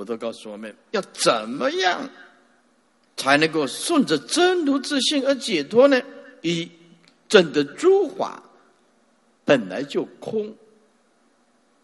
[0.00, 2.08] 佛陀告诉我们要怎么样
[3.18, 6.00] 才能够顺着真如自性而解脱呢？
[6.40, 6.66] 一，
[7.28, 8.42] 真的诸法
[9.44, 10.56] 本来就空，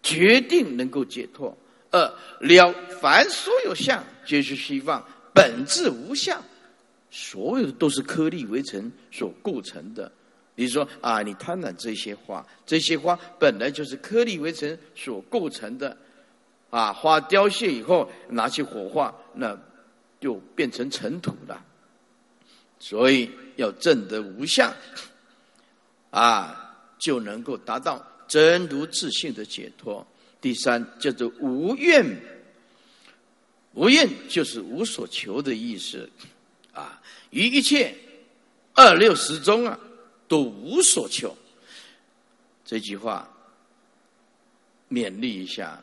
[0.03, 1.55] 决定能够解脱；
[1.91, 2.11] 二，
[2.41, 6.43] 了凡所有相皆是虚妄，本质无相，
[7.11, 10.11] 所有都是颗粒为尘所构成的。
[10.55, 15.95] 你说啊，你贪婪这些花，这些花本来就是颗粒为尘所构成的，
[16.71, 19.59] 啊，花凋谢以后拿去火化，那
[20.21, 21.65] 就变成尘土了。
[22.79, 24.73] 所以要证得无相，
[26.11, 30.07] 啊，就能够达到真如自性的解脱。
[30.41, 32.05] 第三叫做无怨，
[33.73, 36.09] 无怨就是无所求的意思，
[36.73, 37.95] 啊，于一切
[38.75, 39.79] 二六十中啊。
[40.29, 41.37] 都无所求，
[42.65, 43.31] 这句话
[44.91, 45.81] 勉励一下。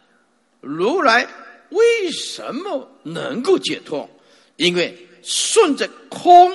[0.63, 1.27] 如来
[1.69, 4.09] 为什么能够解脱？
[4.55, 6.51] 因为顺着空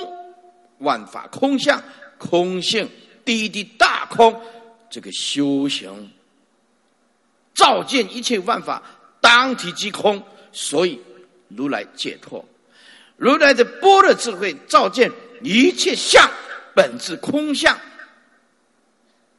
[0.79, 1.83] 万法空相
[2.17, 2.89] 空性
[3.23, 4.41] 第一的大空
[4.89, 6.11] 这个修行，
[7.53, 8.81] 照见一切万法
[9.21, 10.99] 当体即空，所以
[11.49, 12.43] 如来解脱。
[13.15, 15.11] 如来的般若智慧照见
[15.43, 16.29] 一切相。
[16.75, 17.77] 本质空相，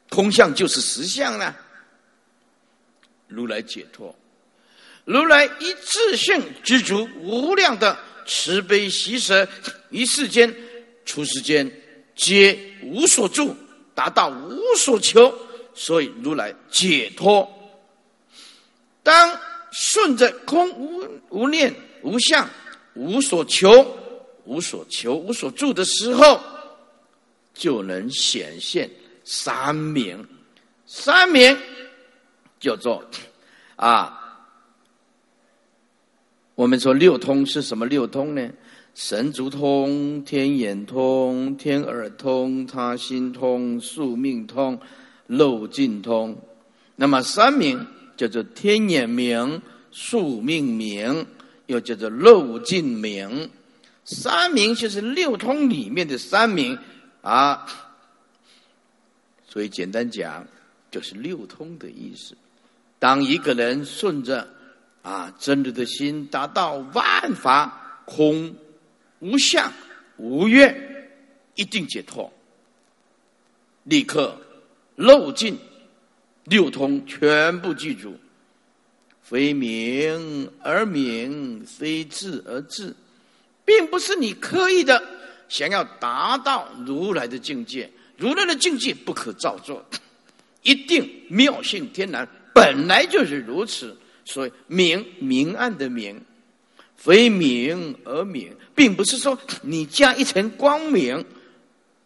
[0.09, 1.55] 空相就是实相呢。
[3.27, 4.13] 如来解脱，
[5.05, 9.47] 如来一次性知足无量的慈悲喜舍，
[9.89, 10.55] 于世间、
[11.05, 11.69] 出世间
[12.15, 13.55] 皆无所住，
[13.95, 15.33] 达到无所求，
[15.73, 17.47] 所以如来解脱。
[19.03, 19.39] 当
[19.71, 22.47] 顺着空无无念无相
[22.93, 23.97] 无所求
[24.45, 26.41] 无所求无所住的时候。
[27.53, 28.89] 就能显现
[29.25, 30.25] 三明，
[30.87, 31.55] 三明
[32.61, 33.03] 叫做
[33.75, 34.20] 啊。
[36.61, 38.47] 我们说六通是什么六通呢？
[38.93, 44.79] 神足通、天眼通、天耳通、他心通、宿命通、
[45.25, 46.37] 漏尽通。
[46.95, 47.83] 那么三明
[48.15, 51.25] 叫做天眼明、宿命明，
[51.65, 53.49] 又叫做漏尽明。
[54.03, 56.77] 三明就是六通里面的三明。
[57.23, 57.65] 啊，
[59.47, 60.45] 所以简单讲，
[60.91, 62.35] 就是六通的意思。
[62.99, 64.47] 当一个人顺着
[65.01, 68.55] 啊真理的心，达到万法空、
[69.19, 69.71] 无相、
[70.17, 71.09] 无愿，
[71.55, 72.31] 一定解脱，
[73.83, 74.39] 立刻
[74.95, 75.57] 漏尽
[76.45, 78.19] 六通，全部记住。
[79.23, 82.93] 非明而明，非智而智，
[83.63, 85.01] 并不是你刻意的。
[85.47, 89.85] 想要达到如来的境界，如来的境界不可造作，
[90.63, 93.95] 一定妙性天然，本来就是如此。
[94.25, 96.21] 所以明明暗的明，
[96.95, 101.25] 非明而明，并不是说你加一层光明，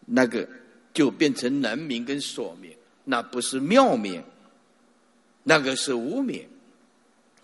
[0.06, 0.48] 那个
[0.92, 2.72] 就变成能明跟所明，
[3.04, 4.22] 那不是妙明，
[5.42, 6.46] 那个是无明，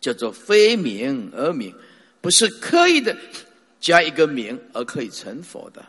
[0.00, 1.74] 叫做非明而明，
[2.20, 3.16] 不是刻意的。
[3.80, 5.84] 加一个明而可以成佛的，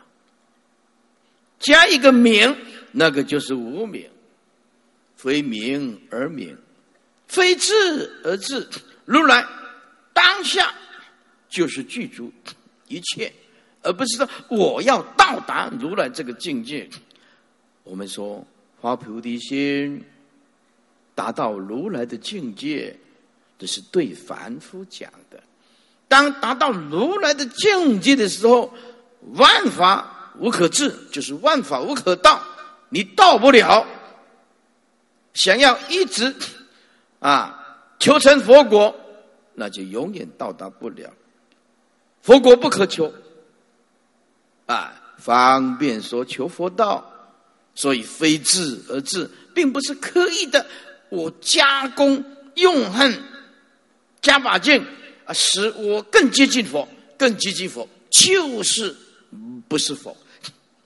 [1.60, 2.52] 加一个名，
[2.90, 4.10] 那个就是无名，
[5.14, 6.58] 非名而名，
[7.34, 8.66] 非智而智。
[9.04, 9.44] 如来
[10.12, 10.72] 当下
[11.48, 12.32] 就是具足
[12.88, 13.32] 一切，
[13.82, 16.88] 而不是说我要到达如来这个境界。
[17.82, 18.46] 我们说
[18.80, 20.02] 发菩提心，
[21.14, 22.96] 达到如来的境界，
[23.58, 25.42] 这是对凡夫讲的。
[26.08, 28.72] 当达到如来的境界的时候，
[29.34, 32.42] 万法无可治，就是万法无可道，
[32.88, 33.86] 你到不了。
[35.34, 36.34] 想要一直
[37.24, 38.94] 啊求成佛国，
[39.54, 41.10] 那就永远到达不了。
[42.20, 43.10] 佛国不可求
[44.66, 47.10] 啊，方便说求佛道，
[47.74, 50.66] 所以非智而智，并不是刻意的。
[51.08, 52.22] 我加工
[52.56, 53.22] 用恨
[54.20, 54.84] 加把劲。
[55.26, 56.86] 啊，使我更接近佛，
[57.16, 58.94] 更接近佛，就是
[59.66, 60.14] 不是佛，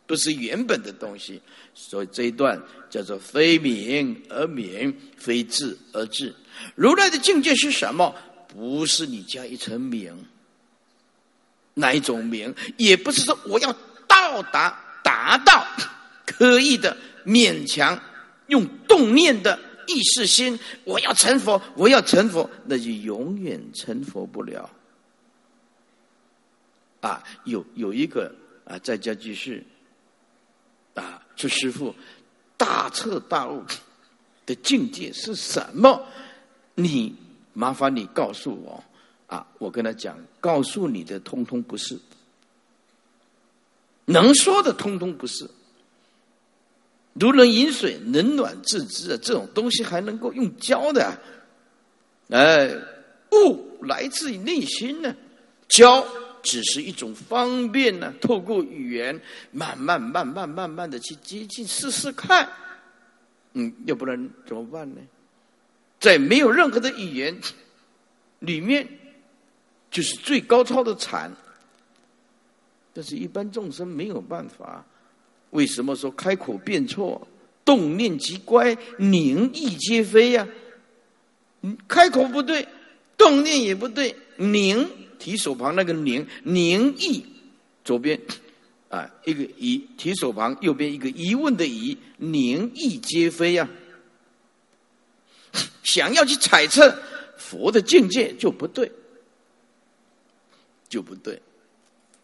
[0.09, 1.41] 不是原本的东西。
[1.73, 2.61] 所以这一段
[2.91, 6.35] 叫做“非明而明，非智而智”。
[6.75, 8.13] 如来的境界是什么？
[8.49, 10.13] 不是你加一层明，
[11.75, 12.53] 哪一种名？
[12.77, 13.73] 也不是说我要
[14.09, 15.65] 到达、达到，
[16.27, 18.01] 刻意的勉强
[18.49, 19.57] 用动念的。
[19.91, 24.69] 意识心，我要成佛，我要成佛，那就永远成佛不了。
[27.01, 28.31] 啊，有有一个
[28.67, 29.65] 啊，在家居士
[31.39, 31.95] 说师傅，
[32.57, 33.63] 大彻大悟
[34.45, 36.05] 的境界是什么？
[36.75, 37.15] 你
[37.55, 38.85] 麻烦你告诉我，
[39.29, 41.99] 啊，我跟他讲，告诉你的通通不是，
[44.05, 45.49] 能说的通通不是。
[47.15, 51.21] 如人饮水，冷暖自知啊，这种东西还能够用教的？
[52.31, 52.69] 哎，
[53.33, 55.15] 悟来自于内心呢，
[55.69, 56.07] 教
[56.43, 59.21] 只是一种方便呢，透过语言
[59.53, 62.49] 慢慢、慢慢、慢慢的去接近试试看。
[63.55, 65.01] 嗯，要不然怎么办呢？
[66.01, 67.39] 在没有任何的语言
[68.41, 68.87] 里面。
[69.91, 71.35] 就是最高超的禅，
[72.93, 74.85] 但是一般众生没有办法。
[75.49, 77.27] 为什么说开口便错，
[77.65, 80.47] 动念即乖，宁意皆非呀？
[81.63, 82.69] 嗯，开口不对，
[83.17, 84.87] 动念也不对，宁
[85.19, 87.25] 提手旁那个宁宁意，
[87.85, 88.21] 左边
[88.89, 93.69] 啊一个疑提手旁，右边一个疑问的疑，宁意皆非呀？
[95.83, 97.03] 想要去揣测
[97.37, 98.91] 佛的境界就不对。
[100.89, 101.39] 就不对，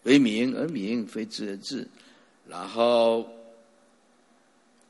[0.05, 1.87] 为名而名，非智而智，
[2.49, 3.29] 然后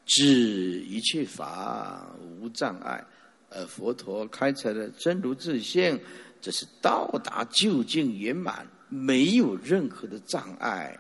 [0.07, 2.07] 治一切法
[2.41, 3.05] 无障碍，
[3.51, 5.99] 而佛陀开采的真如自性，
[6.45, 10.95] 这是到达究竟圆满，没有任何的障碍。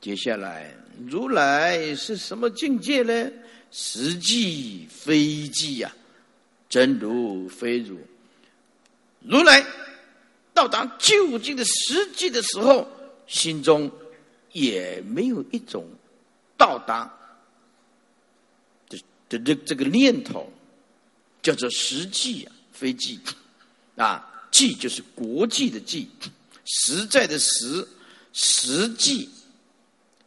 [0.00, 0.74] 接下来，
[1.06, 3.30] 如来是什么境界呢？
[3.70, 5.94] 实际非际呀，
[6.70, 7.98] 真如非如，
[9.20, 9.62] 如来。
[10.54, 12.88] 到达究竟的实际的时候，
[13.26, 13.92] 心中
[14.52, 15.86] 也没有一种
[16.56, 17.12] 到达
[18.88, 18.98] 的
[19.28, 20.50] 的这这个念头，
[21.42, 23.20] 叫做实际啊，非际
[23.96, 26.08] 啊，际就是国际的际，
[26.64, 27.86] 实在的实，
[28.32, 29.28] 实际，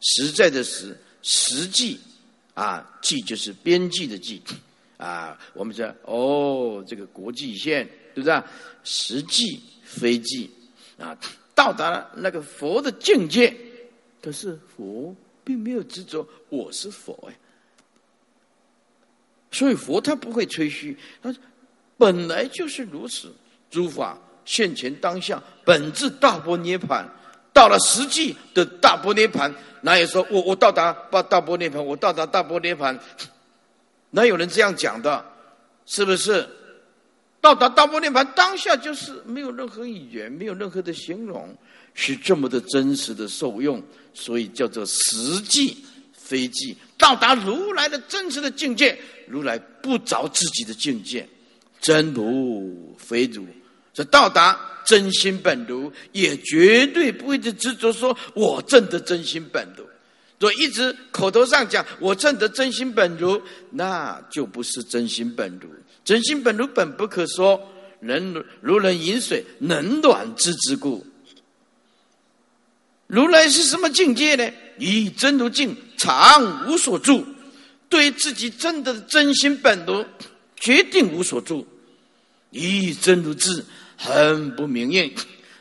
[0.00, 1.98] 实在的实，实际
[2.54, 4.42] 啊，际就是边际的际
[4.96, 8.42] 啊，我们说哦，这个国际线，对不对？
[8.84, 9.60] 实际。
[9.90, 10.50] 非寂
[10.98, 11.16] 啊，
[11.54, 13.56] 到达了那个佛的境界，
[14.20, 17.34] 可是佛并没有执着我是佛呀，
[19.50, 21.34] 所以佛他不会吹嘘，他
[21.96, 23.32] 本来就是如此，
[23.70, 27.06] 诸法现前当下本质大波涅盘，
[27.52, 32.98] 到了实际的大波涅盘，哪有说我我到达大大波涅盘，我到达大波涅盘，
[34.10, 35.24] 哪有人这样讲的？
[35.86, 36.46] 是不是？
[37.40, 41.56] 到达大波涅盘当下，就是没有任何语言，没有任何的形容，
[41.94, 43.82] 是这么的真实的受用，
[44.12, 45.76] 所以叫做实际
[46.12, 46.76] 非际。
[46.96, 48.98] 到达如来的真实的境界，
[49.28, 51.28] 如来不着自己的境界，
[51.80, 53.46] 真如非如。
[53.98, 59.84] 这到达真心本如，也绝对不会执着说我证得真心本如。
[60.38, 63.42] 若一直口头上讲我证得真心本如，
[63.72, 65.68] 那就不是真心本如。
[66.04, 67.60] 真心本如本不可说，
[67.98, 71.04] 人如人饮水，冷暖自知故。
[73.08, 74.48] 如来是什么境界呢？
[74.78, 77.26] 以真如境，常无所住。
[77.88, 80.04] 对自己真的真心本如，
[80.54, 81.66] 决定无所住。
[82.50, 83.62] 以真如智，
[83.98, 85.12] 很不明应。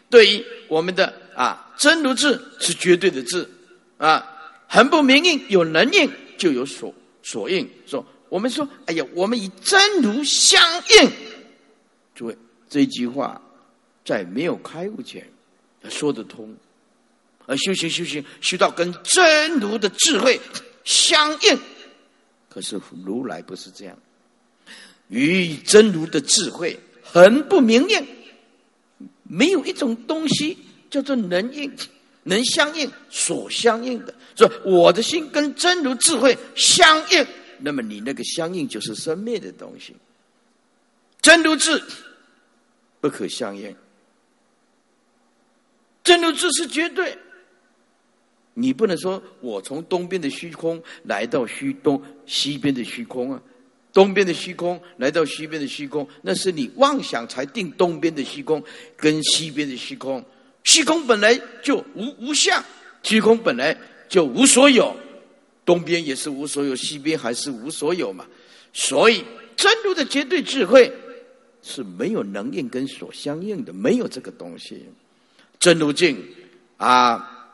[0.09, 3.49] 对于我们的啊，真如智是绝对的智
[3.97, 4.25] 啊，
[4.67, 5.49] 很不明应。
[5.49, 7.69] 有能应，就有所所应。
[7.85, 8.05] 说。
[8.29, 10.61] 我们说：“哎呀，我们以真如相
[10.99, 11.09] 应。”
[12.13, 12.37] 诸位，
[12.67, 13.41] 这句话
[14.03, 15.25] 在没有开悟前
[15.87, 16.53] 说得通，
[17.45, 20.41] 而修行修行修到跟真如的智慧
[20.83, 21.57] 相应。
[22.49, 23.97] 可是如来不是这样，
[25.07, 28.05] 与真如的智慧很不明应，
[29.27, 30.57] 没有一种东西
[30.89, 31.71] 叫做能应、
[32.23, 34.13] 能相应、所相应的。
[34.35, 37.25] 说我的心跟真如智慧相应。
[37.59, 39.95] 那么你那个相应就是生灭的东西，
[41.21, 41.81] 真如智
[43.01, 43.75] 不可相应，
[46.03, 47.17] 真如智是绝对。
[48.53, 53.41] 你不能说我从东边的虚空来到虚东西边的虚空啊，
[53.93, 58.63] 东边的虚空来到西边的虚空，那是你妄想才定东边的虚空
[58.95, 60.23] 跟西边的虚空，
[60.63, 62.63] 虚空本来就无无相，
[63.03, 63.75] 虚空本来
[64.07, 64.95] 就无所有。
[65.65, 68.25] 东边也是无所有，西边还是无所有嘛。
[68.71, 69.23] 所以
[69.55, 70.89] 真如的绝对智慧
[71.61, 74.85] 是没有能应跟所相应的，没有这个东西。
[75.59, 76.23] 真如境
[76.77, 77.49] 啊，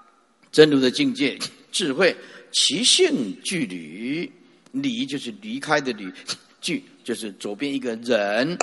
[0.51, 1.39] 真如的境界
[1.71, 2.15] 智慧，
[2.51, 4.31] 其性距离，
[4.73, 6.11] 离就是离开的离，
[6.59, 8.57] 距就是左边一个人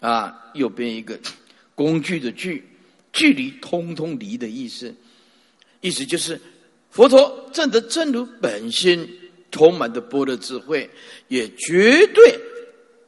[0.00, 1.18] 啊，右边一个
[1.74, 2.62] 工具的具，
[3.12, 4.94] 距离通通离的意思，
[5.80, 6.38] 意思就是。
[6.90, 9.04] 佛陀证得真如本心，
[9.50, 10.88] 充满的般若智慧，
[11.26, 12.38] 也绝对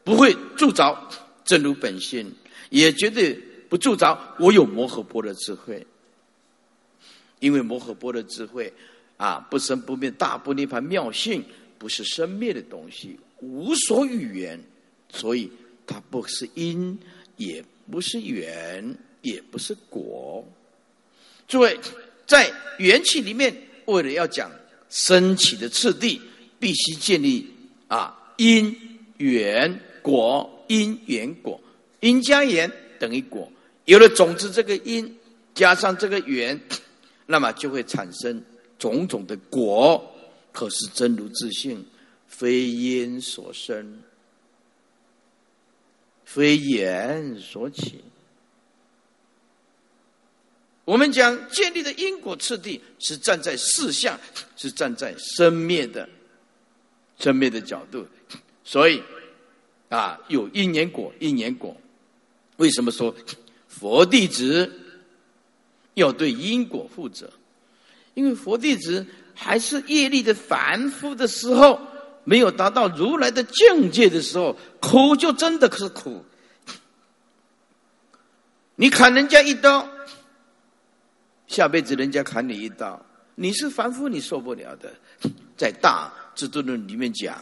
[0.02, 1.08] 不会铸造
[1.44, 2.28] 真如本心，
[2.70, 3.32] 也绝对
[3.68, 5.86] 不助着我有摩诃波的智慧。
[7.38, 8.72] 因为摩诃波的智慧
[9.16, 11.44] 啊，不生不灭，大不涅盘妙性，
[11.78, 14.58] 不是生灭的东西，无所语言，
[15.10, 15.50] 所以
[15.86, 16.98] 它不是因，
[17.36, 20.44] 也不是缘，也不是果。
[21.46, 21.78] 诸位，
[22.26, 23.54] 在元气里面，
[23.84, 24.50] 为了要讲
[24.88, 26.20] 升起的次第，
[26.58, 27.48] 必须建立
[27.88, 28.74] 啊因
[29.18, 31.60] 缘果，因缘果，
[32.00, 33.50] 因加缘等于果。
[33.84, 35.16] 有了种子这个因，
[35.54, 36.60] 加上这个缘，
[37.26, 38.42] 那么就会产生
[38.78, 40.12] 种种的果。
[40.56, 41.84] 可是真如自性，
[42.26, 44.02] 非因所生，
[46.24, 48.02] 非缘所起。
[50.86, 54.18] 我们讲建立的因果次第，是站在四相，
[54.56, 56.08] 是站在生灭的
[57.18, 58.06] 生灭的角度，
[58.64, 59.02] 所以
[59.90, 61.76] 啊，有因缘果，因缘果。
[62.56, 63.14] 为什么说
[63.68, 64.72] 佛弟子
[65.92, 67.30] 要对因果负责？
[68.14, 71.78] 因为佛弟子还是业力的凡夫的时候，
[72.24, 76.24] 没有达到如来的境界的时候，苦就真的是苦。
[78.74, 79.88] 你砍人家一刀。
[81.46, 83.00] 下辈子人家砍你一刀，
[83.36, 84.92] 你是凡夫，你受不了的。
[85.56, 87.38] 在《大智度论》里面讲，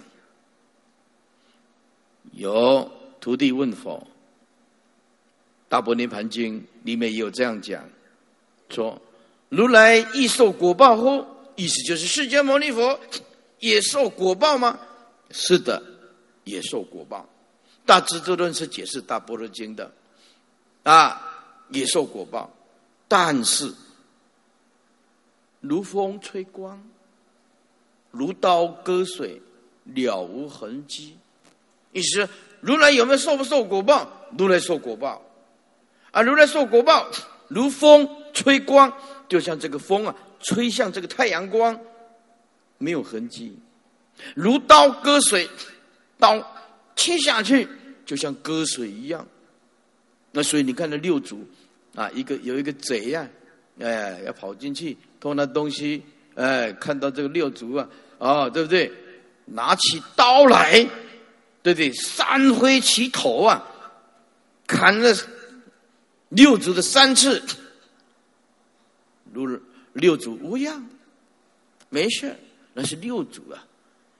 [2.33, 3.99] 有徒弟问佛，
[5.71, 7.83] 《大般涅盘经》里面也有这样讲，
[8.69, 9.01] 说
[9.49, 11.25] 如来亦受果报乎？
[11.57, 12.99] 意思就是释迦牟尼佛
[13.61, 14.79] 也受果报吗？
[15.31, 15.83] 是的，
[16.45, 17.21] 也受果报。
[17.87, 19.93] 《大智度论》是解释《大般若经》的，
[20.83, 21.21] 啊，
[21.71, 22.51] 也受果报，
[23.09, 23.73] 但是。
[25.61, 26.83] 如风吹光，
[28.11, 29.41] 如刀割水，
[29.85, 31.17] 了无痕迹。
[31.93, 32.29] 意思，
[32.61, 34.11] 如来有没有受不受果报？
[34.37, 35.23] 如来受果报，
[36.11, 37.09] 啊，如来受果报，
[37.49, 38.93] 如风吹光，
[39.27, 41.77] 就像这个风啊，吹向这个太阳光，
[42.79, 43.53] 没有痕迹；
[44.37, 45.49] 如刀割水，
[46.19, 46.39] 刀
[46.95, 47.67] 切下去，
[48.07, 49.27] 就像割水一样。
[50.31, 51.45] 那所以你看那六祖
[51.95, 53.29] 啊，一个有一个贼呀，
[53.81, 54.97] 哎，要跑进去。
[55.19, 56.03] 偷那东西，
[56.35, 58.93] 哎，看到这个六祖啊，啊，对不对？
[59.47, 60.73] 拿起刀来，
[61.63, 61.93] 对不对？
[61.95, 63.67] 三挥其头啊，
[64.67, 65.15] 砍了
[66.29, 67.43] 六祖的三次。
[69.33, 69.59] 如
[69.95, 70.87] 六祖无恙，
[71.89, 72.37] 没事，
[72.75, 73.65] 那是六祖啊，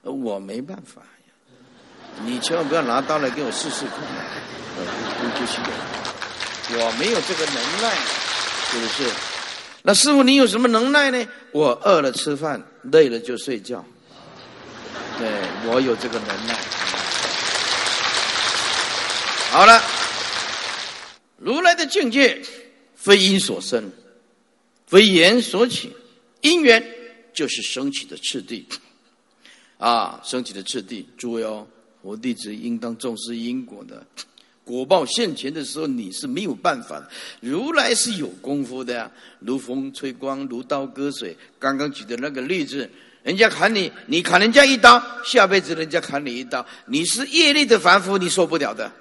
[0.01, 1.07] 我没办法呀。
[2.23, 3.97] 你千万不要拿刀来给我试试看，
[5.19, 5.61] 不不行，
[6.79, 7.95] 我没有这个能耐，
[8.71, 9.09] 是不是？
[9.83, 11.27] 那师傅，你有什么能耐呢？
[11.51, 13.85] 我饿了吃饭，累了就睡觉。
[15.19, 15.29] 对
[15.65, 16.57] 我有这个能耐。
[19.51, 19.81] 好了，
[21.37, 22.41] 如来的境界
[22.95, 23.91] 非因所生，
[24.87, 25.91] 非缘所起。
[26.41, 26.85] 因缘
[27.33, 28.67] 就是升起的次第
[29.79, 31.07] 啊，升起的次第。
[31.17, 31.67] 诸位哦，
[32.01, 34.05] 我弟子应当重视因果的。
[34.63, 37.09] 果报现前的时候，你是没有办法的。
[37.39, 41.35] 如来是有功夫的呀，如风吹光，如刀割水。
[41.59, 42.89] 刚刚举的那个例子，
[43.23, 48.91] 人家砍你，你砍人家一刀，下辈子人家砍你一刀，你是业力的凡夫，你受不了的。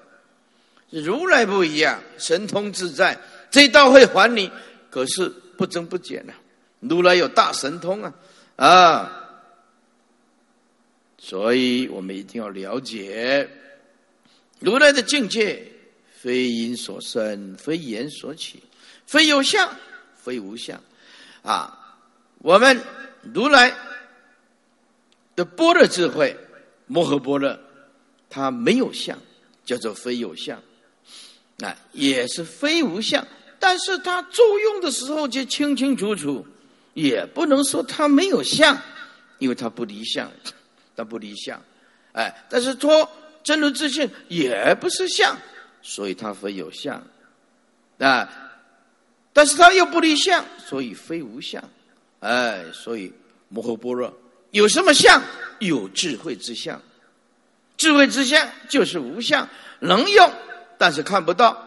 [0.91, 3.19] 如来不一样，神通自在，
[3.51, 4.51] 这一刀会还你，
[4.91, 6.35] 可是不增不减啊。
[6.81, 8.15] 如来有大神通啊，
[8.57, 9.31] 啊，
[11.19, 13.49] 所以我们一定要了解。
[14.61, 15.67] 如来的境界，
[16.21, 18.63] 非因所生，非言所起，
[19.07, 19.75] 非有相，
[20.15, 20.81] 非无相。
[21.43, 21.99] 啊，
[22.39, 22.81] 我们
[23.35, 23.75] 如来
[25.35, 26.37] 的般若智慧，
[26.87, 27.59] 摩诃般若，
[28.29, 29.19] 它没有相，
[29.65, 30.63] 叫做非有相。
[31.61, 33.27] 啊，也是非无相，
[33.67, 36.47] 但是它作用的时候就清清楚楚，
[36.93, 38.79] 也不能说它没有相，
[39.39, 40.31] 因为它不离相，
[40.95, 41.59] 它不离相。
[42.13, 43.09] 哎，但是说。
[43.43, 45.37] 真如自性也不是相，
[45.83, 46.97] 所以它非有相
[47.99, 48.27] 啊。
[49.35, 51.63] 但是它又不离相，所以非无相。
[52.21, 53.13] 哎，所以
[53.51, 54.11] 摩诃般若
[54.53, 55.23] 有什么相？
[55.59, 56.81] 有智慧之相。
[57.77, 59.47] 智慧之相就是无相，
[59.81, 60.33] 能用，
[60.79, 61.63] 但是看不到。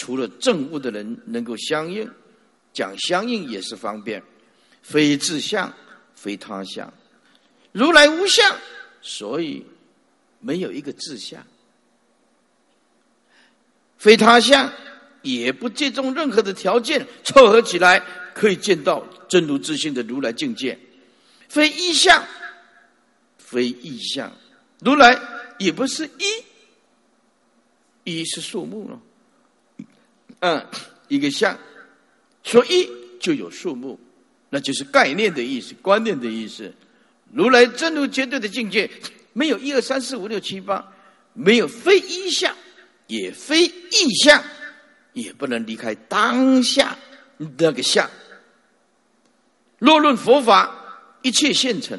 [0.00, 2.10] 除了正悟的人能够相应，
[2.72, 4.22] 讲相应也是方便。
[4.80, 5.70] 非自相，
[6.14, 6.90] 非他相。
[7.72, 8.56] 如来无相，
[9.02, 9.66] 所以。
[10.42, 11.46] 没有一个自相，
[13.98, 14.72] 非他相，
[15.20, 18.02] 也不借重任何的条件凑合起来，
[18.32, 20.78] 可以见到真如自性的如来境界。
[21.46, 22.24] 非一相，
[23.36, 24.32] 非异相，
[24.78, 25.20] 如来
[25.58, 26.24] 也不是一，
[28.04, 28.98] 一是树木了，
[30.40, 30.66] 嗯，
[31.08, 31.56] 一个相，
[32.42, 32.88] 说一
[33.20, 33.98] 就有数目，
[34.48, 36.72] 那就是概念的意思，观念的意思。
[37.32, 38.90] 如来真如绝对的境界，
[39.32, 40.92] 没有一二三四五六七八，
[41.32, 42.54] 没有非一相，
[43.06, 44.42] 也非异相，
[45.12, 46.98] 也不能离开当下
[47.58, 48.08] 那个相。
[49.78, 50.74] 若论佛法，
[51.22, 51.98] 一切现成，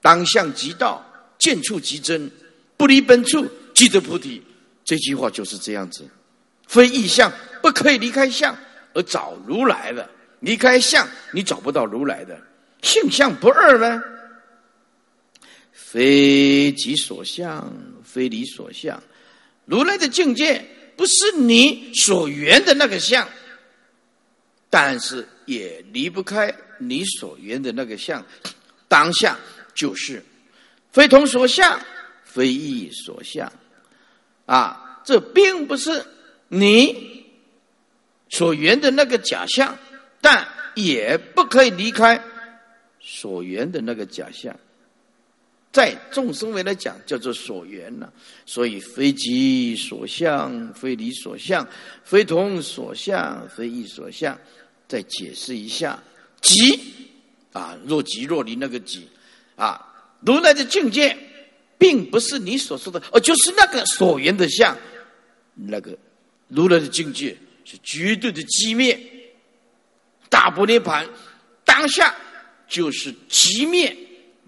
[0.00, 1.04] 当相即道，
[1.38, 2.30] 见处即真，
[2.76, 4.42] 不离本处，即得菩提。
[4.84, 6.08] 这句话就是这样子，
[6.66, 8.56] 非异相不可以离开相
[8.92, 10.08] 而找如来的，
[10.40, 12.40] 离开相你找不到如来的，
[12.82, 14.02] 性相不二呢？
[15.72, 19.02] 非己所向，非离所向。
[19.64, 20.64] 如来的境界
[20.96, 23.28] 不是你所缘的那个相，
[24.68, 28.24] 但是也离不开你所缘的那个相。
[28.88, 29.36] 当下
[29.74, 30.22] 就是
[30.92, 31.80] 非同所向，
[32.22, 33.50] 非异所向。
[34.46, 36.04] 啊，这并不是
[36.54, 37.26] 你
[38.28, 39.76] 所缘的那个假象，
[40.20, 42.20] 但也不可以离开
[43.00, 44.54] 所缘的那个假象。
[45.72, 48.12] 在众生为来讲，叫做所缘呢。
[48.46, 51.66] 所以非己所向，非离所向，
[52.04, 54.38] 非同所向，非异所向。
[54.86, 56.00] 再解释一下，
[56.40, 56.78] 即
[57.52, 59.08] 啊，若即若离那个即
[59.56, 59.80] 啊，
[60.20, 61.16] 如来的境界，
[61.78, 64.76] 并不是你所说的，而就是那个所缘的相。
[65.54, 65.96] 那个
[66.48, 68.98] 如来的境界是绝对的寂灭，
[70.28, 71.08] 大不涅盘，
[71.64, 72.14] 当下
[72.68, 73.96] 就是寂灭。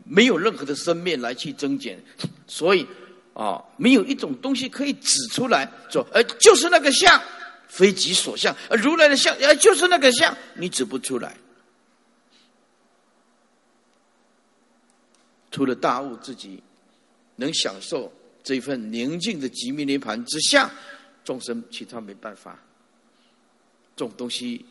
[0.08, 2.00] 没有任何的生命来去增减，
[2.46, 2.86] 所以
[3.34, 7.20] 啊，没有一种东西可以指出来说，呃，就是那个相，
[7.66, 11.36] 非己所相，而如来的相，呃，就是那个相，你指不出来。
[15.50, 16.62] 除了大悟自己
[17.34, 18.12] 能享受
[18.44, 20.70] 这份宁静的极灭涅盘之相，
[21.26, 22.58] 众生其他没办法，
[23.94, 24.64] 这种东西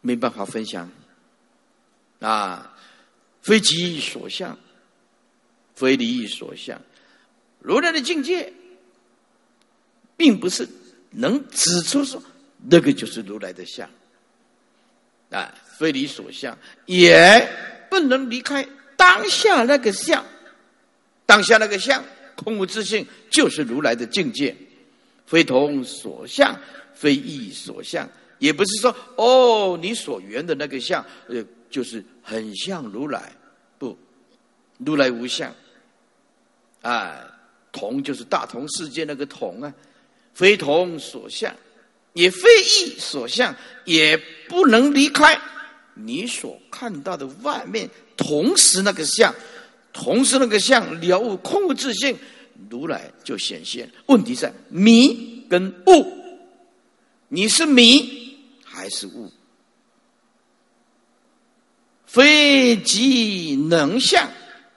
[0.00, 0.90] 没办法分享
[2.20, 2.74] 啊，
[3.42, 4.58] 非己所相。
[5.74, 6.82] 非离所向，
[7.60, 8.52] 如来的境界，
[10.16, 10.68] 并不是
[11.12, 12.20] 能指出说
[12.68, 13.88] 那个就是如来的相，
[15.30, 17.48] 啊，非离所向，也
[17.88, 20.26] 不能离开当下那个相，
[21.24, 24.56] 当下那个相，空无自性，就是如来的境界，
[25.28, 26.58] 非同所相，
[26.94, 33.30] 非异所相，也不是说哦，你所缘的那个相，呃，就是很像如来，
[33.78, 33.94] 不，
[34.78, 35.54] 如来无相。
[36.80, 37.20] 啊，
[37.70, 39.70] 同就是大同世界那个同啊，
[40.32, 41.54] 非同所相，
[42.14, 44.16] 也非异所相，也
[44.48, 45.38] 不能离开
[45.92, 49.34] 你所看到的外面，同时那个相，
[49.92, 52.16] 同时那个相了悟空无自性，
[52.70, 53.90] 如来就显现。
[54.06, 56.06] 问题在迷跟悟，
[57.28, 59.30] 你是迷还是悟？
[62.06, 64.28] 非即能相。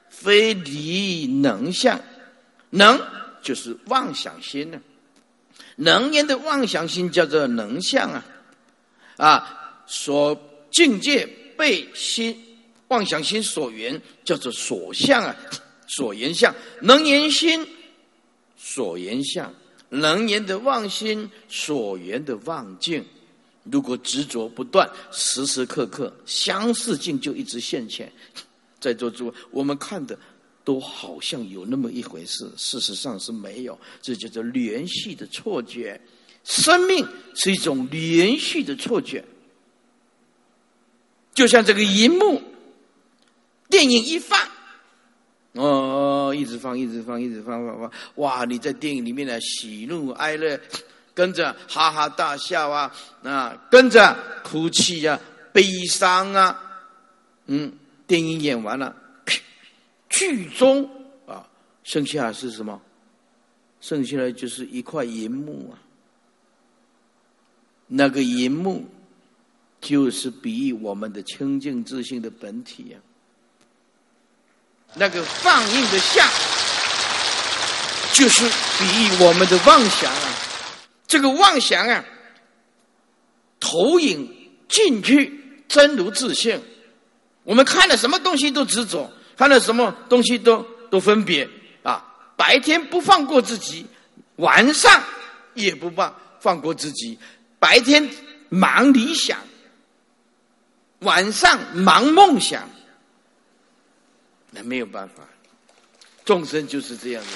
[0.10, 2.00] 非离能相，
[2.70, 3.02] 能
[3.42, 4.80] 就是妄想心呢。
[5.78, 8.24] 能言的妄想心叫做能相啊，
[9.18, 10.40] 啊，所
[10.70, 11.26] 境界
[11.58, 12.40] 被心
[12.90, 15.36] 妄想心所缘叫做所相啊，
[15.92, 17.68] 所言相能言心
[18.56, 19.54] 所言相，
[19.90, 23.06] 能言的妄心所缘的妄境，
[23.64, 28.10] 如果执着不断，时时刻刻相似境就一直现前。
[28.80, 30.18] 在座诸位，我们看的
[30.64, 33.78] 都好像有那么一回事，事实上是没有。
[34.02, 36.00] 这叫做连续的错觉。
[36.44, 39.24] 生命是一种连续的错觉，
[41.34, 42.42] 就像这个荧幕，
[43.70, 44.40] 电影一放，
[45.54, 48.46] 哦，一直放，一直放，一直放，放放，哇！
[48.46, 50.60] 你在电影里面的喜怒哀乐，
[51.14, 55.20] 跟着哈哈大笑啊，啊，跟着哭泣啊，
[55.52, 56.62] 悲伤啊，
[57.48, 57.74] 嗯。
[58.08, 58.94] 电影演完了，
[60.10, 60.84] 剧中
[61.26, 61.48] 啊，
[61.86, 62.82] 剩下是什么？
[63.80, 65.80] 剩下来就是一块银幕啊。
[67.88, 68.86] 那个银幕
[69.80, 73.00] 就是比喻我们的清净自信的本体呀。
[74.96, 76.28] 那个放映的像，
[78.14, 80.34] 就是比喻我们的妄想啊。
[81.08, 82.04] 这个妄想啊，
[83.60, 86.62] 投影进去真如自性。
[87.44, 91.50] 我们看了什么东西都执着，看了什么东西都都分别
[91.84, 92.06] 啊！
[92.38, 93.86] 白天不放过自己，
[94.38, 95.04] 晚上
[95.54, 97.18] 也不放放过自己。
[97.60, 98.10] 白天
[98.50, 99.38] 忙理想，
[101.00, 102.70] 晚上忙梦想，
[104.52, 105.28] 那没有办法。
[106.24, 107.30] 众生就是这样的，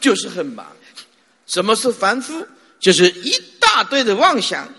[0.00, 0.66] 就是很忙。
[1.46, 2.46] 什么是凡夫？
[2.78, 4.72] 就是一大堆的妄想，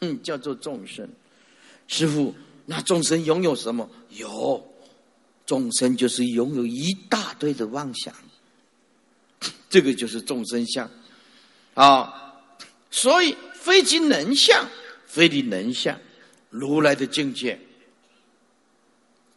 [0.00, 1.08] 嗯，叫做众生。
[1.88, 2.34] 师傅，
[2.66, 3.88] 那众生拥有什么？
[4.10, 4.62] 有，
[5.46, 8.12] 众生就是拥有一大堆的妄想，
[9.70, 10.90] 这个就是众生相
[11.72, 12.34] 啊。
[12.90, 14.68] 所以非即能相，
[15.06, 15.98] 非离能相，
[16.50, 17.58] 如来的境界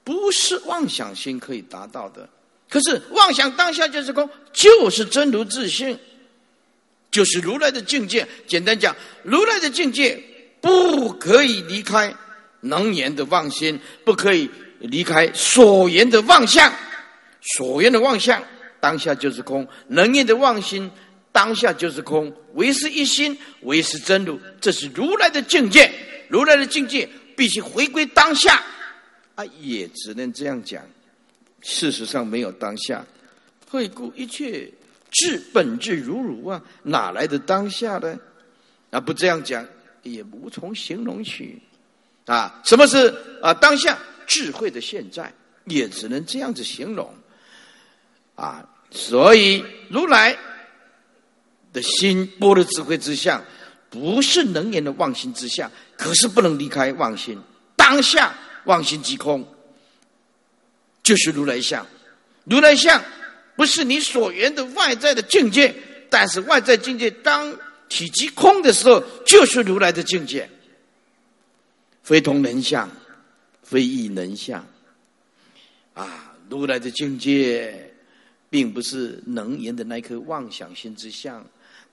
[0.09, 2.27] 不是妄想心可以达到的。
[2.67, 5.99] 可是妄想当下就是空，就是真如自性，
[7.11, 8.27] 就是如来的境界。
[8.47, 10.19] 简单讲，如来的境界
[10.61, 12.11] 不可以离开
[12.61, 16.73] 能言的妄心，不可以离开所言的妄相。
[17.41, 18.43] 所言的妄相
[18.79, 20.89] 当下就是空，能言的妄心
[21.31, 24.41] 当下就是空，唯是一心，唯是真如。
[24.59, 25.93] 这是如来的境界。
[26.29, 28.63] 如来的境界必须回归当下，
[29.39, 30.83] 啊，也只能这样讲。
[31.61, 33.05] 事实上没有当下，
[33.69, 34.69] 惠顾一切
[35.11, 38.19] 质本质如如啊，哪来的当下呢？
[38.89, 39.65] 啊，不这样讲
[40.03, 41.57] 也无从形容起
[42.25, 42.61] 啊。
[42.65, 43.97] 什么是啊当下
[44.27, 45.33] 智慧的现在？
[45.63, 47.13] 也只能这样子形容
[48.35, 48.67] 啊。
[48.91, 50.37] 所以如来
[51.71, 53.41] 的心波的智慧之相，
[53.89, 57.39] 不是能言的妄心之相，可是不能离开妄心。
[57.77, 58.35] 当下
[58.69, 59.45] 妄心即空。
[61.01, 61.85] 就是如来相，
[62.43, 63.03] 如来相
[63.55, 65.73] 不是你所缘的外在的境界，
[66.09, 70.47] 但是外在境界当体积空的时候，就是如来的境界。
[72.03, 72.87] 非同能相，
[73.63, 74.63] 非异能相。
[75.95, 77.91] 啊，如来的境界，
[78.49, 81.43] 并不是能言的那颗妄想心之相，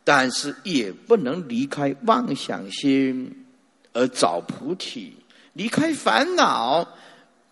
[0.05, 3.47] 但是也不能离开妄想心
[3.95, 5.17] 而找菩提，
[5.57, 6.87] 离开烦恼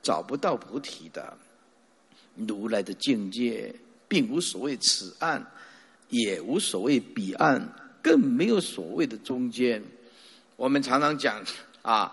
[0.03, 1.37] 找不到菩提的。
[2.35, 3.75] 如来的境界，
[4.07, 5.43] 并无所谓此岸，
[6.11, 7.67] 也无所谓彼岸，
[8.03, 9.83] 更没有所谓的中间。
[10.57, 11.43] 我们常常讲
[11.81, 12.13] 啊，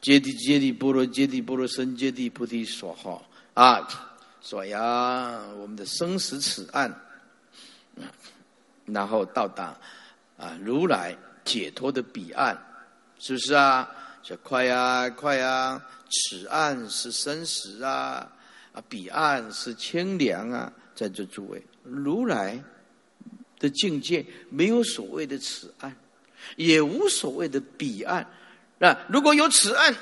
[0.00, 3.22] 揭谛揭谛波罗揭谛波罗僧揭谛菩提所哈
[3.54, 3.86] 啊，
[4.40, 6.92] 所呀，我们的生死此岸，
[8.86, 9.76] 然后到达
[10.38, 12.58] 啊如来解脱的彼岸，
[13.18, 13.88] 是不是啊？
[14.22, 18.30] 说快呀快呀，此岸是生死啊。
[18.72, 20.72] 啊，彼岸是清凉啊！
[20.94, 22.58] 在这诸位，如来
[23.58, 25.94] 的境界没有所谓的此岸，
[26.56, 28.26] 也无所谓的彼岸。
[28.78, 29.94] 那如果有此岸，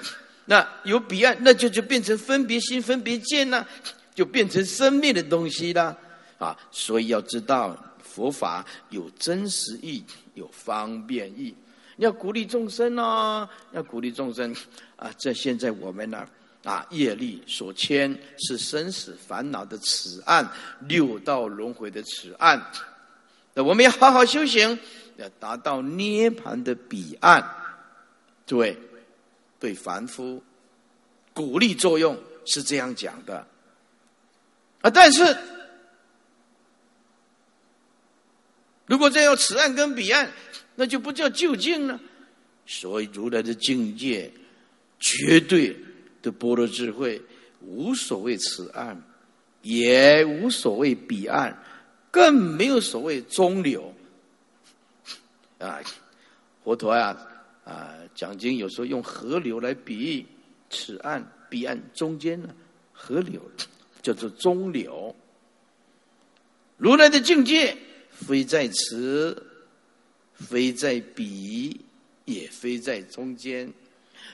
[0.44, 3.66] 那有彼岸，那就就变成分别心、分别见呢，
[4.14, 5.98] 就变成生命的东西了
[6.38, 6.56] 啊！
[6.70, 10.04] 所以要知道，佛法有真实义，
[10.34, 11.52] 有方便义。
[12.00, 14.56] 要鼓励众生哦，要鼓励众生
[14.96, 15.12] 啊！
[15.18, 16.26] 这现在我们呢？
[16.64, 20.50] 啊，业力所牵是生死烦恼的此岸，
[20.88, 22.60] 六道轮回的此岸。
[23.52, 24.78] 那我们要好好修行，
[25.16, 27.46] 要达到涅盘的彼岸。
[28.46, 28.78] 诸位，
[29.58, 30.42] 对凡夫
[31.34, 33.46] 鼓励作用是这样讲的
[34.80, 34.88] 啊。
[34.88, 35.36] 但是，
[38.86, 40.30] 如果再有此岸跟彼岸，
[40.80, 42.00] 那就不叫究竟了。
[42.64, 44.32] 所以，如来的境界
[44.98, 45.76] 绝对。
[46.22, 47.18] 的般若智慧，
[47.62, 49.02] 无所谓此岸，
[49.62, 51.56] 也无所谓彼岸，
[52.10, 53.94] 更没有所谓中流。
[55.58, 55.80] 啊，
[56.62, 57.16] 佛陀呀，
[57.64, 60.26] 啊，讲经有时候用河流来比喻
[60.68, 62.54] 此岸、彼岸中间呢，
[62.92, 63.40] 河流
[64.02, 65.16] 叫做中流。
[66.76, 67.74] 如来的境界，
[68.10, 69.42] 非在此，
[70.48, 71.80] 非在彼，
[72.24, 73.72] 也非在中间。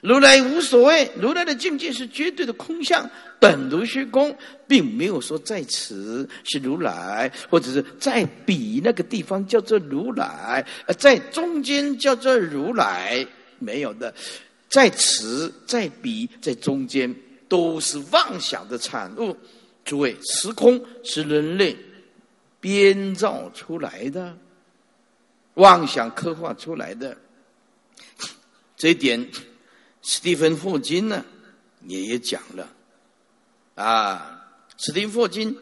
[0.02, 3.08] 如来无所谓，如来的境界是绝对的空相，
[3.40, 13.26] 本如虚空，并没有说在此是如来，或者是在彼那个地方叫做如来，呃，在中间叫做如来，
[13.58, 14.12] 没有的，
[14.68, 17.14] 在此在彼在中间
[17.48, 19.34] 都是妄想的产物。
[19.84, 21.74] 诸位，时空是人类
[22.60, 24.36] 编造出来的，
[25.56, 27.14] 妄想刻画出来的，
[28.76, 29.30] 这一点。
[30.08, 31.24] 史蒂芬霍金呢，
[31.82, 32.72] 也也讲了，
[33.74, 35.58] 啊，史蒂芬霍金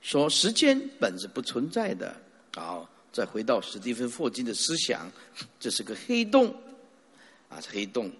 [0.00, 2.12] 说时间本是不存在的。
[2.56, 5.08] 好，再回到史蒂芬霍金的思想，
[5.60, 6.52] 这是个黑洞，
[7.48, 8.10] 啊，黑洞，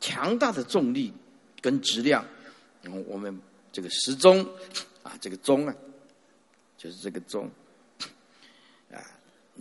[0.00, 1.12] 强大的重力
[1.60, 2.24] 跟质量，
[3.06, 3.38] 我们
[3.70, 4.40] 这个时钟，
[5.02, 5.74] 啊，这个钟啊，
[6.78, 7.50] 就是这个钟，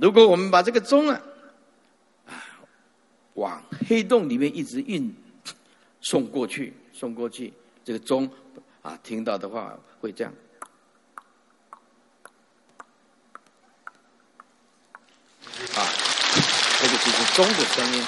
[0.01, 1.21] 如果我们把这个钟啊，
[2.25, 2.33] 啊，
[3.33, 5.13] 往黑洞里面一直运。
[6.01, 8.31] 送过去，送过去，这个钟
[8.81, 10.33] 啊，听到的话会这样
[15.75, 15.83] 啊。
[16.81, 18.03] 这个就是钟的声音。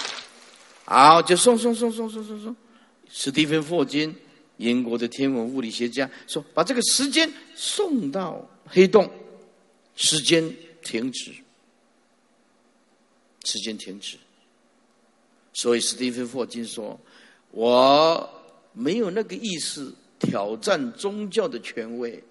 [0.86, 2.56] 好，就送送送送送送送。
[3.10, 4.16] 史蒂芬霍金，
[4.56, 9.12] 英国的天文物理学家说，把这个时间送到黑洞，
[9.96, 10.50] 时间
[10.82, 11.34] 停止，
[13.46, 14.18] 时间停止。
[15.54, 17.00] 所以史蒂芬霍金说，
[17.52, 18.30] 我
[18.74, 22.24] 没有那个意思挑战宗教的权威。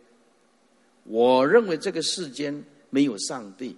[1.04, 3.76] 我认为这个世间没有上帝。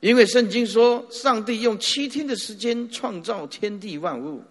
[0.00, 4.42] 因为圣经说，上帝用七天的时间创造天地万物，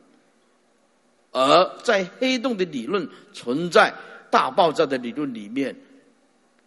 [1.31, 3.91] 而在黑洞的理论存在
[4.29, 5.75] 大爆炸的理论里面，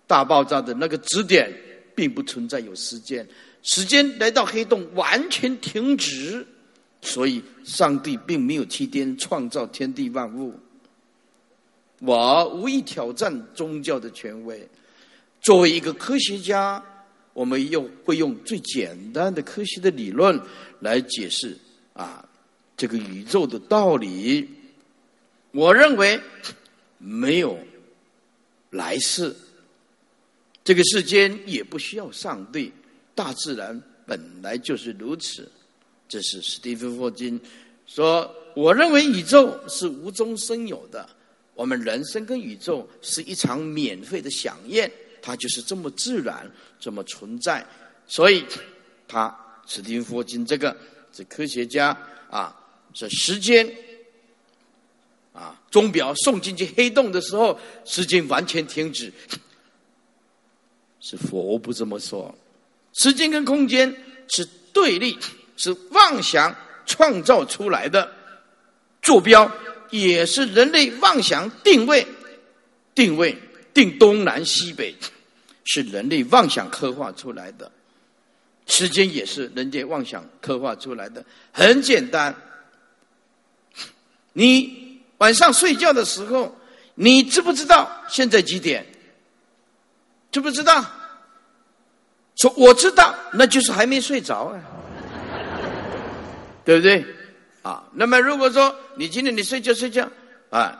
[0.07, 1.53] 大爆炸的那个指点
[1.95, 3.25] 并不存在有时间，
[3.62, 6.46] 时间来到黑洞完全停止，
[7.01, 10.55] 所以上帝并没有七天创造天地万物。
[12.01, 14.68] 我无意挑战宗教的权威，
[15.40, 16.85] 作为一个科学家。
[17.35, 20.38] 我们用会用最简单的科学的理论
[20.81, 21.57] 来解释
[21.94, 22.29] 啊
[22.77, 24.46] 这个宇宙的道理。
[25.53, 26.20] 我认为
[26.98, 27.59] 没有
[28.68, 29.35] 来世，
[30.62, 32.70] 这个世间也不需要上帝，
[33.14, 35.51] 大自然本来就是如此。
[36.09, 37.40] 这是史蒂芬霍金
[37.87, 41.09] 说：“我认为宇宙是无中生有的，
[41.55, 44.90] 我们人生跟宇宙是一场免费的飨宴。”
[45.25, 47.64] 它就是这么自然，这么存在，
[48.09, 48.44] 所以
[49.07, 49.33] 他
[49.68, 50.77] 史蒂芬·霍金这个
[51.12, 51.96] 这科学家
[52.29, 52.53] 啊，
[52.92, 53.72] 这时间
[55.33, 59.12] 啊，钟表送进去黑洞的时候，时间完全停止。
[60.98, 62.35] 是佛不这么说，
[62.92, 63.94] 时间跟空间
[64.28, 65.18] 是对立，
[65.57, 66.55] 是妄想
[66.87, 68.12] 创造出来的
[69.00, 69.50] 坐标，
[69.90, 72.07] 也是人类妄想定位
[72.94, 73.37] 定位。
[73.74, 74.94] 定东南西北，
[75.64, 77.70] 是人类妄想刻画出来的；
[78.66, 81.24] 时间也是人类妄想刻画出来的。
[81.52, 82.37] 很简单，
[84.35, 86.55] 你晚上睡觉的时候，
[86.96, 88.87] 你知不知道现在几点？
[90.31, 90.85] 知不知道？
[92.42, 94.61] 说我知道，那就是还没睡着啊，
[96.66, 97.05] 对不对？
[97.62, 100.09] 啊，那么如果说你今天你睡觉睡觉
[100.50, 100.76] 啊，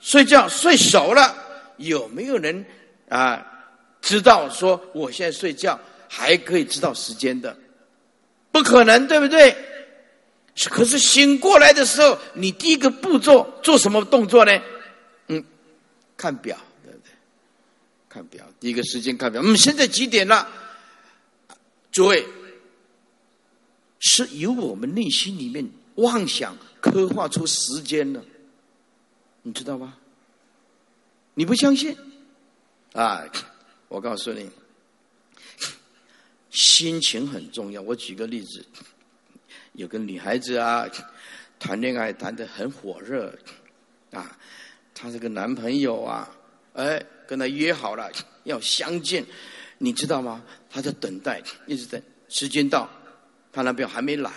[0.00, 1.32] 睡觉睡熟了。
[1.76, 2.64] 有没有人
[3.08, 3.44] 啊
[4.00, 7.56] 知道说我现在睡觉还可以知道时间的？
[8.50, 9.56] 不可能，对不对？
[10.68, 14.52] 可是醒过来的时候，你第一个步骤做什么动作呢？
[15.28, 15.44] 嗯，
[16.16, 17.10] 看表，对不对？
[18.08, 19.40] 看表，第一个时间看表。
[19.44, 20.48] 嗯，现在几点了？
[21.94, 22.26] 诸位，
[24.00, 28.20] 是由我们内心里面妄想刻画出时间的，
[29.42, 29.96] 你知道吗？
[31.34, 31.96] 你不相信？
[32.94, 33.24] 啊，
[33.86, 34.50] 我告诉你，
[36.50, 37.80] 心情很重要。
[37.80, 38.66] 我举个例子，
[39.74, 40.88] 有个女孩子啊，
[41.60, 43.32] 谈恋爱谈得很火热，
[44.10, 44.36] 啊，
[44.92, 46.28] 她这个男朋友啊，
[46.72, 48.10] 哎，跟她约好了
[48.42, 49.24] 要相见，
[49.78, 50.42] 你知道吗？
[50.70, 52.88] 他在等待，一直等，时间到，
[53.52, 54.30] 她男朋友还没来，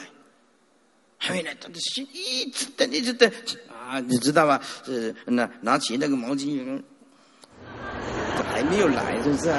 [1.17, 3.31] 还没来，他的心一直等，一直等。
[3.69, 4.61] 啊，你知道吗？
[4.85, 6.81] 是那拿起那个毛巾，
[8.51, 9.49] 还没有来，是不是？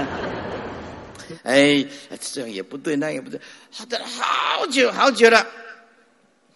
[1.43, 1.85] 哎，
[2.21, 5.47] 这样也不对，那也不对，他等了好久好久了，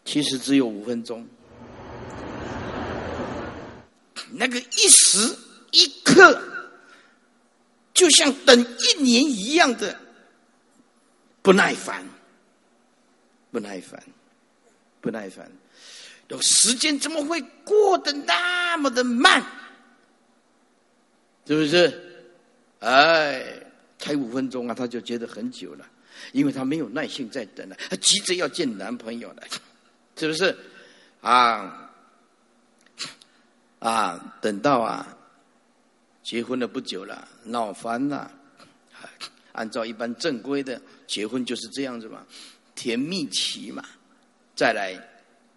[0.04, 1.26] 其实只有五分钟。
[4.34, 5.36] 那个一时
[5.72, 6.42] 一刻，
[7.94, 9.98] 就像等一年一样的
[11.42, 12.04] 不耐烦，
[13.50, 14.02] 不耐烦，
[15.00, 15.50] 不耐烦。
[16.28, 19.44] 有时间怎么会过得那么的慢？
[21.46, 22.26] 是不是？
[22.78, 23.44] 哎，
[23.98, 25.86] 才五分钟啊，他就觉得很久了，
[26.32, 29.42] 因为他没有耐心在等了，他急着要见男朋友了，
[30.16, 30.56] 是不是？
[31.20, 31.90] 啊
[33.80, 35.16] 啊，等到啊，
[36.22, 38.30] 结婚了不久了，闹翻了。
[39.52, 42.26] 按照一般正规的结婚就是这样子嘛，
[42.74, 43.84] 甜蜜期嘛，
[44.54, 45.08] 再来。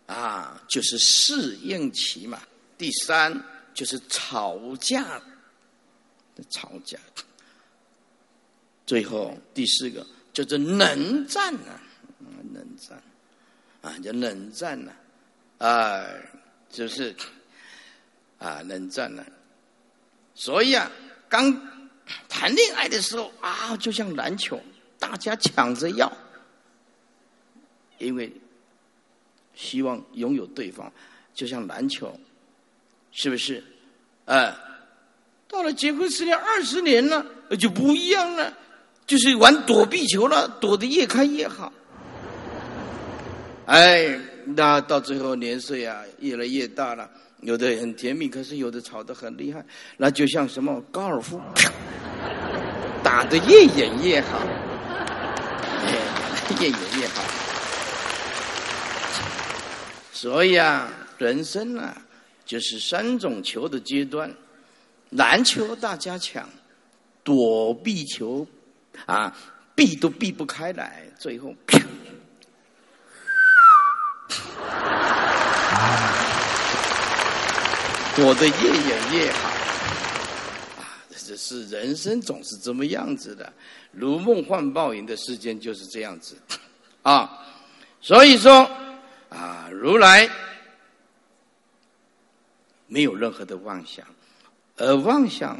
[0.07, 2.39] 啊，就是适应期嘛。
[2.77, 5.19] 第三就是吵架，
[6.51, 6.99] 吵架。
[8.85, 11.81] 最后第四个就是冷战啊，
[12.53, 13.01] 冷战
[13.81, 14.93] 啊，叫冷战了，
[15.57, 16.05] 啊，
[16.69, 17.15] 就是
[18.37, 19.25] 啊，冷战了。
[20.35, 20.91] 所以啊，
[21.27, 21.51] 刚
[22.29, 24.61] 谈恋爱的时候啊，就像篮球，
[24.99, 26.11] 大家抢着要，
[27.97, 28.31] 因为。
[29.57, 30.91] 希望拥有对方，
[31.33, 32.13] 就像篮球，
[33.13, 33.63] 是不是？
[34.25, 34.53] 哎，
[35.47, 37.25] 到了结婚十年、二十年了，
[37.57, 38.53] 就不一样了，
[39.07, 41.71] 就是玩躲避球了，躲得越开越好。
[43.65, 47.09] 哎，那到最后年岁啊越来越大了，
[47.45, 49.63] 有的很甜蜜，可是有的吵得很厉害，
[49.97, 51.39] 那就像什么高尔夫，
[53.03, 54.41] 打得越远越好，
[56.59, 57.23] 越远越好。
[60.11, 61.95] 所以啊，人生啊，
[62.45, 64.33] 就是三种球的阶段，
[65.11, 66.49] 篮球大家抢，
[67.23, 68.47] 躲避球
[69.05, 69.31] 啊，
[69.75, 71.53] 避都避不开来，最后。
[78.15, 79.49] 躲得越远越好，
[80.79, 83.51] 啊，这是人生总是这么样子的，
[83.91, 86.37] 如梦幻泡影的世间就是这样子，
[87.01, 87.45] 啊，
[87.99, 88.69] 所以说
[89.27, 90.29] 啊，如来
[92.87, 94.05] 没有任何的妄想，
[94.77, 95.59] 而妄想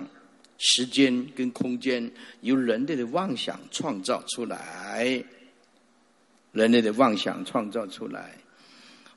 [0.58, 5.22] 时间跟空间由人类的妄想创造出来，
[6.54, 8.38] 人类的妄想创造出来，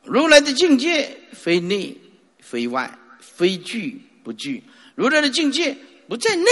[0.03, 1.97] 如来的境界非内
[2.41, 2.93] 非外。
[3.21, 4.63] 非聚不聚，
[4.95, 5.77] 如来的境界
[6.09, 6.51] 不在内，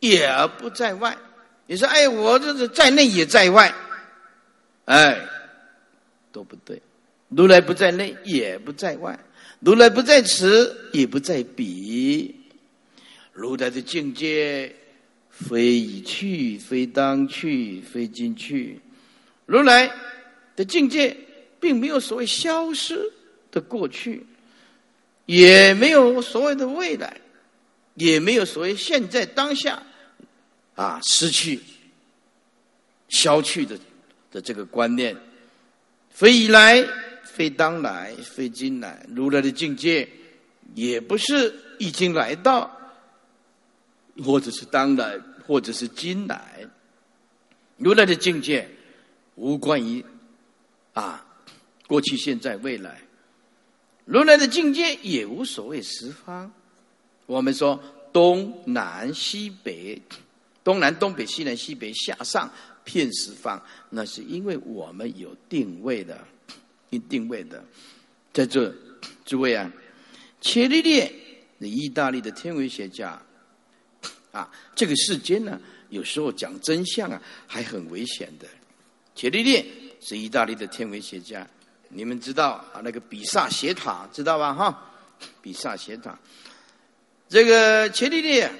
[0.00, 1.16] 也不在外。
[1.66, 3.74] 你说，哎，我这是在内也在外，
[4.86, 5.28] 哎，
[6.32, 6.80] 都不对。
[7.28, 9.18] 如来不在内，也不在外；
[9.60, 12.34] 如来不在此，也不在彼。
[13.32, 14.74] 如来的境界，
[15.30, 18.80] 非已去，非当去，非今去。
[19.44, 19.92] 如来
[20.56, 21.14] 的境界，
[21.60, 23.12] 并没有所谓消失
[23.50, 24.24] 的过去。
[25.28, 27.20] 也没有所谓的未来，
[27.96, 29.82] 也没有所谓现在当下，
[30.74, 31.60] 啊，失去、
[33.10, 33.78] 消去的
[34.30, 35.14] 的这个观念，
[36.08, 36.82] 非已来，
[37.24, 39.04] 非当来，非今来。
[39.14, 40.08] 如来的境界，
[40.74, 42.74] 也不是已经来到，
[44.24, 46.66] 或者是当来，或者是今来。
[47.76, 48.66] 如来的境界，
[49.34, 50.02] 无关于
[50.94, 51.26] 啊，
[51.86, 53.02] 过去、现在、未来。
[54.08, 56.50] 如来的境界也无所谓十方，
[57.26, 57.78] 我们说
[58.10, 60.00] 东南西北，
[60.64, 62.50] 东南东北西南西北下上
[62.84, 66.26] 片十方，那是因为我们有定位的，
[66.88, 67.62] 有定位的，
[68.32, 68.74] 在这
[69.26, 69.70] 诸位啊，
[70.40, 71.12] 伽利略，
[71.58, 73.20] 意大利的天文学家，
[74.32, 78.48] 啊，这个世间呢，有时候讲真相啊，还很危险的。
[79.14, 79.62] 伽利略
[80.00, 81.46] 是意大利的天文学家。
[81.88, 82.80] 你们知道啊？
[82.84, 84.52] 那个比萨斜塔知道吧？
[84.52, 84.92] 哈，
[85.40, 86.18] 比萨斜塔，
[87.28, 88.50] 这个伽利略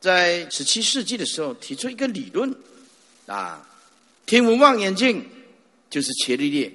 [0.00, 2.54] 在十七世纪的时候提出一个理论
[3.26, 3.68] 啊，
[4.26, 5.28] 天文望远镜
[5.90, 6.72] 就是伽利略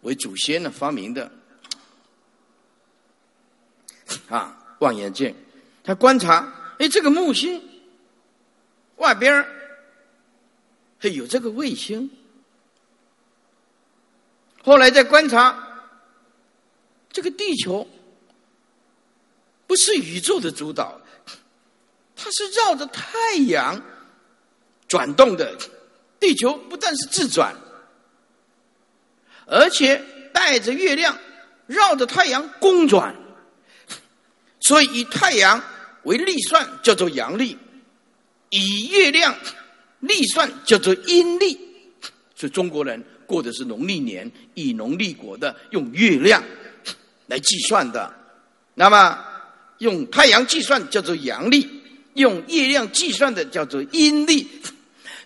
[0.00, 1.30] 为祖先呢发明的
[4.28, 5.34] 啊，望远镜，
[5.84, 7.62] 他观察，哎，这个木星
[8.96, 9.46] 外边儿
[11.02, 12.10] 有这个卫星。
[14.62, 15.56] 后来再观察，
[17.10, 17.88] 这个地球
[19.66, 21.00] 不是宇宙的主导，
[22.14, 23.80] 它是绕着太阳
[24.86, 25.56] 转动的。
[26.18, 27.56] 地球不但是自转，
[29.46, 31.16] 而且带着月亮
[31.66, 33.16] 绕着太阳公转，
[34.60, 35.62] 所以以太阳
[36.02, 37.56] 为历算叫做阳历，
[38.50, 39.34] 以月亮
[40.00, 41.58] 历算叫做阴历。
[42.36, 43.02] 所以中国人。
[43.30, 46.42] 过的是农历年，以农立国的，用月亮
[47.28, 48.12] 来计算的。
[48.74, 49.16] 那么
[49.78, 51.68] 用太阳计算叫做阳历，
[52.14, 54.48] 用月亮计算的叫做阴历。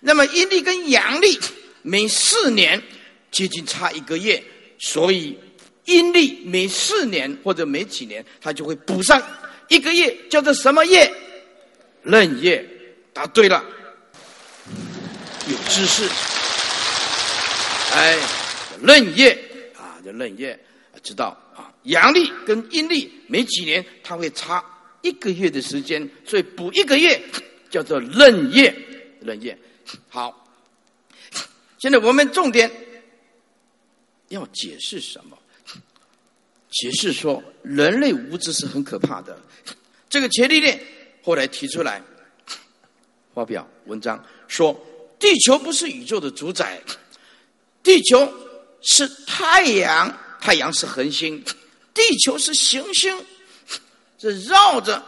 [0.01, 1.41] 那么阴历跟阳历
[1.81, 2.83] 每四年
[3.31, 4.45] 接近差一个月，
[4.79, 5.39] 所以
[5.87, 9.23] 阴历每四年或者每几年，它就会补上
[9.69, 11.11] 一个月，叫做什么月？
[12.03, 12.69] 闰月。
[13.15, 13.65] 答对了，
[15.47, 16.34] 有知识。
[17.95, 18.19] 哎，
[18.83, 19.31] 闰月
[19.77, 20.59] 啊，叫闰月，
[21.01, 21.73] 知道啊？
[21.85, 24.65] 阳历跟阴历没几年，它会差
[25.01, 27.23] 一个月的时间，所以补一个月
[27.71, 28.75] 叫做闰月。
[29.23, 29.57] 闰月，
[30.09, 30.41] 好。
[31.79, 32.69] 现在我们重点
[34.29, 35.39] 要解释什么？
[36.71, 39.39] 解释说人类无知是很可怕的。
[40.09, 40.85] 这个伽利略
[41.23, 42.03] 后来提出来
[43.33, 44.75] 发表文章，说
[45.21, 46.83] 地球不是宇宙的主宰。
[47.85, 48.33] 地球
[48.81, 51.45] 是太阳，太阳是恒星，
[51.93, 53.17] 地球是行星，
[54.19, 55.01] 是绕着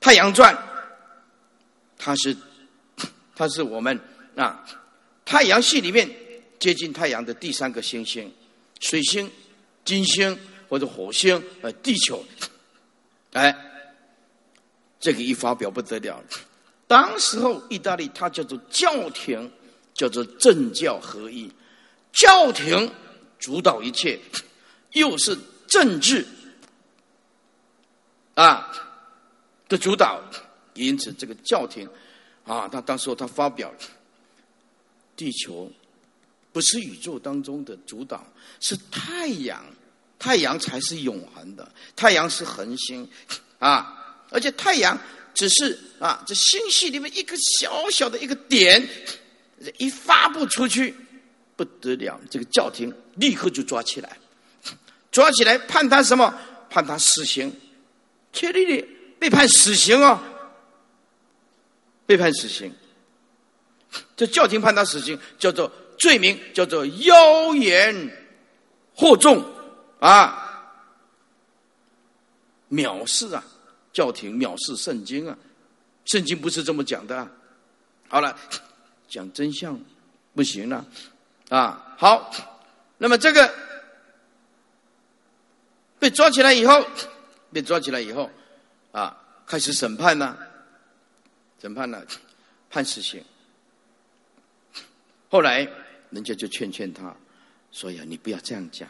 [0.00, 0.56] 太阳转。
[1.98, 2.34] 它是，
[3.34, 4.00] 它是我们
[4.36, 4.64] 啊
[5.24, 6.08] 太阳系里面
[6.60, 8.32] 接近太阳的第三个行星，
[8.78, 9.28] 水星、
[9.84, 10.38] 金星
[10.68, 12.24] 或者火星呃地球。
[13.32, 13.54] 哎，
[15.00, 16.24] 这个一发表不得了，
[16.86, 19.50] 当时候意大利它叫做教廷，
[19.92, 21.50] 叫做政教合一。
[22.12, 22.90] 教廷
[23.38, 24.18] 主导一切，
[24.92, 25.36] 又是
[25.68, 26.26] 政治
[28.34, 28.68] 啊
[29.68, 30.20] 的主导，
[30.74, 31.88] 因此这个教廷
[32.44, 33.72] 啊，他当时他发表，
[35.14, 35.70] 地球
[36.52, 38.26] 不是宇宙当中的主导，
[38.58, 39.64] 是太阳，
[40.18, 43.08] 太阳才是永恒的，太阳是恒星
[43.58, 44.98] 啊，而且太阳
[45.34, 48.88] 只是啊这星系里面一个小小的一个点，
[49.76, 50.94] 一发布出去。
[51.58, 52.20] 不得了！
[52.30, 54.16] 这个教廷立刻就抓起来，
[55.10, 56.32] 抓起来判他什么？
[56.70, 57.52] 判他死刑。
[58.32, 58.80] 切利利
[59.18, 60.22] 被判死刑啊！
[62.06, 62.72] 被判死刑。
[64.16, 67.92] 这教廷判他死刑，叫做罪名，叫做妖言
[68.94, 69.44] 惑众
[69.98, 70.44] 啊！
[72.70, 73.42] 藐视啊！
[73.92, 75.36] 教廷藐视圣经啊！
[76.04, 77.28] 圣经不是这么讲的。
[78.08, 78.38] 好了，
[79.08, 79.80] 讲真相
[80.34, 80.86] 不行了。
[81.48, 82.30] 啊好，
[82.98, 83.52] 那么这个
[85.98, 86.86] 被抓起来以后，
[87.52, 88.30] 被抓起来以后，
[88.92, 90.36] 啊，开始审判呢，
[91.60, 92.04] 审判呢，
[92.70, 93.24] 判死刑。
[95.30, 95.66] 后来
[96.10, 97.16] 人家就劝劝他，
[97.72, 98.88] 说呀，你不要这样讲。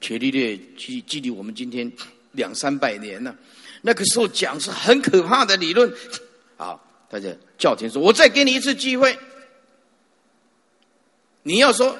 [0.00, 1.90] 伽利略距距离我们今天
[2.32, 3.34] 两三百年了，
[3.80, 5.92] 那个时候讲是很可怕的理论。
[6.56, 9.18] 好，大家教廷说，我再给你一次机会。
[11.42, 11.98] 你要说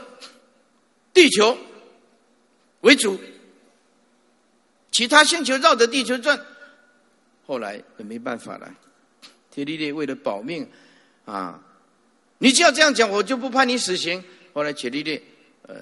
[1.13, 1.59] 地球
[2.83, 3.19] 为主，
[4.91, 6.41] 其他星球绕着地球转，
[7.47, 8.73] 后来也没办法了。
[9.51, 10.69] 铁利烈为了保命
[11.25, 11.61] 啊，
[12.39, 14.23] 你只要这样讲，我就不判你死刑。
[14.53, 15.23] 后来铁利烈
[15.63, 15.77] 呃，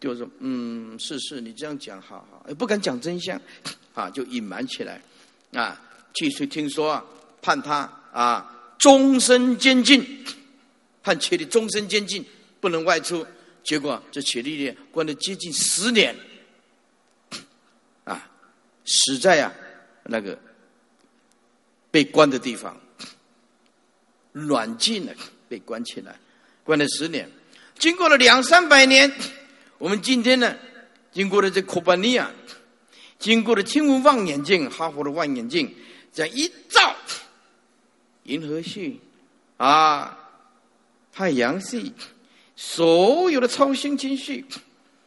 [0.00, 3.40] 就说嗯，是是，你这样讲好好，也不敢讲真相
[3.94, 5.00] 啊，就隐瞒起来
[5.52, 5.80] 啊。
[6.12, 7.04] 据说听说啊，
[7.40, 10.24] 判他啊终身监禁。
[11.04, 12.24] 判切利终身监禁，
[12.60, 13.24] 不能外出。
[13.62, 16.14] 结果这切利呢关了接近十年，
[18.04, 18.30] 啊，
[18.84, 19.52] 死在啊
[20.04, 20.38] 那个
[21.90, 22.78] 被关的地方，
[24.32, 25.14] 软禁了，
[25.48, 26.18] 被关起来，
[26.62, 27.30] 关了十年。
[27.78, 29.12] 经过了两三百年，
[29.78, 30.56] 我们今天呢，
[31.12, 32.30] 经过了这库巴尼亚，
[33.18, 35.74] 经过了天文望远镜，哈佛的望远镜，
[36.12, 36.94] 这样一照，
[38.24, 39.00] 银河系
[39.56, 40.20] 啊。
[41.14, 41.92] 太阳系
[42.56, 44.44] 所有的超星星系，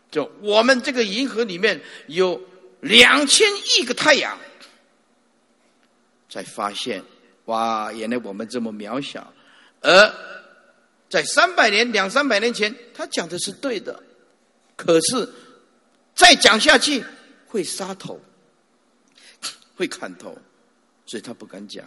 [0.09, 2.41] 就我们这个银河里面有
[2.79, 3.45] 两千
[3.77, 4.37] 亿个太阳，
[6.29, 7.03] 才发现
[7.45, 9.33] 哇，原来我们这么渺小。
[9.81, 10.13] 而
[11.09, 14.01] 在三百年、两三百年前，他讲的是对的，
[14.77, 15.29] 可是
[16.15, 17.03] 再讲下去
[17.47, 18.17] 会杀头，
[19.75, 20.37] 会砍头，
[21.05, 21.85] 所以他不敢讲。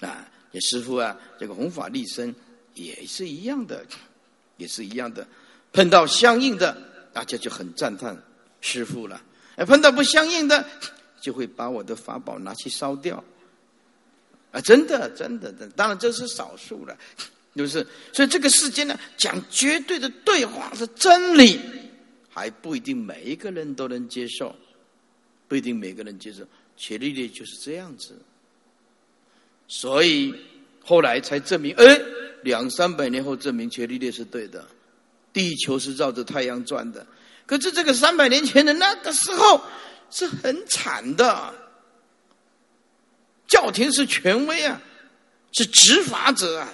[0.00, 2.34] 啊，你师傅啊，这个弘法利生。
[2.74, 3.84] 也是一样的，
[4.56, 5.26] 也是一样的，
[5.72, 6.76] 碰到相应的，
[7.12, 8.16] 大家就很赞叹
[8.60, 9.20] 师傅了；，
[9.66, 10.66] 碰到不相应的，
[11.20, 13.22] 就会把我的法宝拿去烧掉。
[14.50, 16.96] 啊，真的，真的的，当然这是少数了，
[17.56, 17.86] 就是？
[18.12, 21.60] 所以这个世间呢，讲绝对的对话是真理，
[22.28, 24.54] 还不一定每一个人都能接受，
[25.48, 26.44] 不一定每个人接受。
[26.76, 28.16] 伽利略就是这样子，
[29.68, 30.34] 所以
[30.84, 32.00] 后来才证明，哎。
[32.44, 34.64] 两三百年后证明伽利略是对的，
[35.32, 37.04] 地球是绕着太阳转的。
[37.46, 39.60] 可是这个三百年前的那个时候
[40.10, 41.52] 是很惨的，
[43.48, 44.80] 教廷是权威啊，
[45.52, 46.72] 是执法者啊，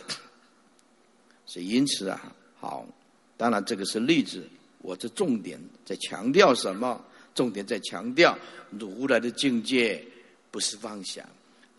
[1.47, 2.87] 所以因此啊，好，
[3.37, 4.47] 当然这个是例子，
[4.79, 7.03] 我这重点在强调什么？
[7.33, 8.37] 重点在强调
[8.79, 10.05] 如来的境界
[10.51, 11.25] 不是妄想。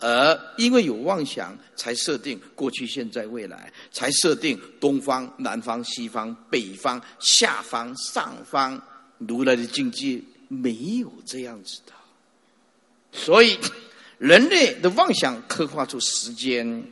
[0.02, 8.82] 而因为有妄想，才设定过去、现在、未来，才设定东方、南方、西方、北方、下方、上方。
[9.20, 11.94] 如来的境界没有这样子的，
[13.12, 13.56] 所以
[14.18, 16.84] 人类的妄想刻画出时间，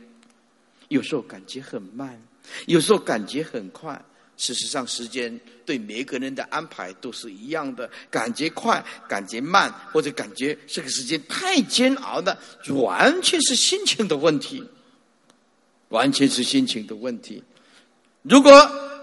[0.86, 2.22] 有时候感觉很慢，
[2.66, 4.00] 有时候感觉很快。
[4.40, 12.36] 事实上，时间对每个人的安排都是一样的，感觉快，感觉慢，或者感觉这个时间太煎熬的，
[12.70, 14.64] 完全是心情的问题，
[15.90, 17.44] 完全是心情的问题。
[18.22, 18.50] 如果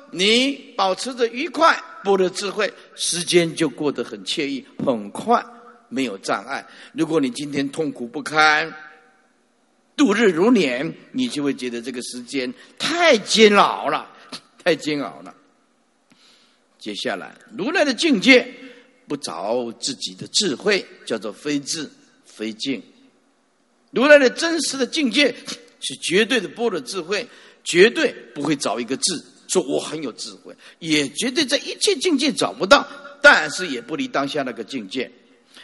[0.10, 5.46] 你保持着愉快、不得智慧，时间就过得很惬意、很快，
[5.88, 6.66] 没有障碍。
[6.94, 8.74] 如果你今天痛苦不堪，
[9.96, 14.16] 度日如年，你就会觉得这个时间太煎熬了。
[14.68, 15.34] 太煎熬了。
[16.78, 18.46] 接下来，如来的境界
[19.08, 21.90] 不着自己的智慧，叫做非智
[22.26, 22.84] 非境。
[23.92, 25.34] 如来的真实的境界
[25.80, 27.26] 是绝对的般若智慧，
[27.64, 32.86] 绝对不会找一个字说我很有智慧，也绝对在一切境界找不到，
[33.22, 35.10] 但是也不离当下那个境界，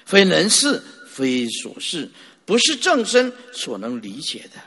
[0.06, 2.10] 非人事，非所事，
[2.46, 4.62] 不是众生所能理解的，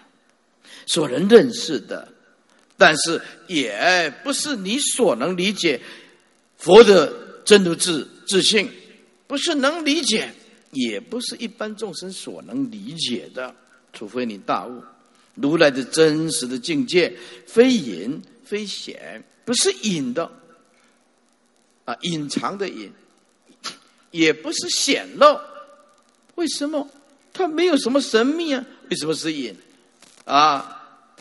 [0.85, 2.13] 所能认识的，
[2.77, 5.81] 但是也不是你所能理解
[6.59, 7.13] 佛的
[7.45, 8.71] 真如自自信，
[9.27, 10.33] 不是能理解，
[10.73, 13.55] 也不是一般众生所能理解的，
[13.93, 14.83] 除非你大悟。
[15.35, 17.15] 如来的真实的境界，
[17.47, 20.31] 非隐非显，不是隐的，
[21.85, 22.91] 啊，隐藏的隐，
[24.11, 25.39] 也不是显露。
[26.37, 26.89] 为什么？
[27.33, 28.65] 它没有什么神秘啊？
[28.89, 29.55] 为什么是隐？
[30.25, 30.76] 啊，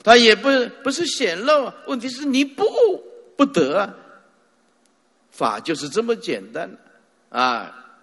[0.06, 0.47] 他也不
[0.84, 1.74] 不是显露。
[1.88, 3.03] 问题是你不悟
[3.36, 3.91] 不得。
[5.32, 6.70] 法就是这么简单
[7.30, 7.97] 啊，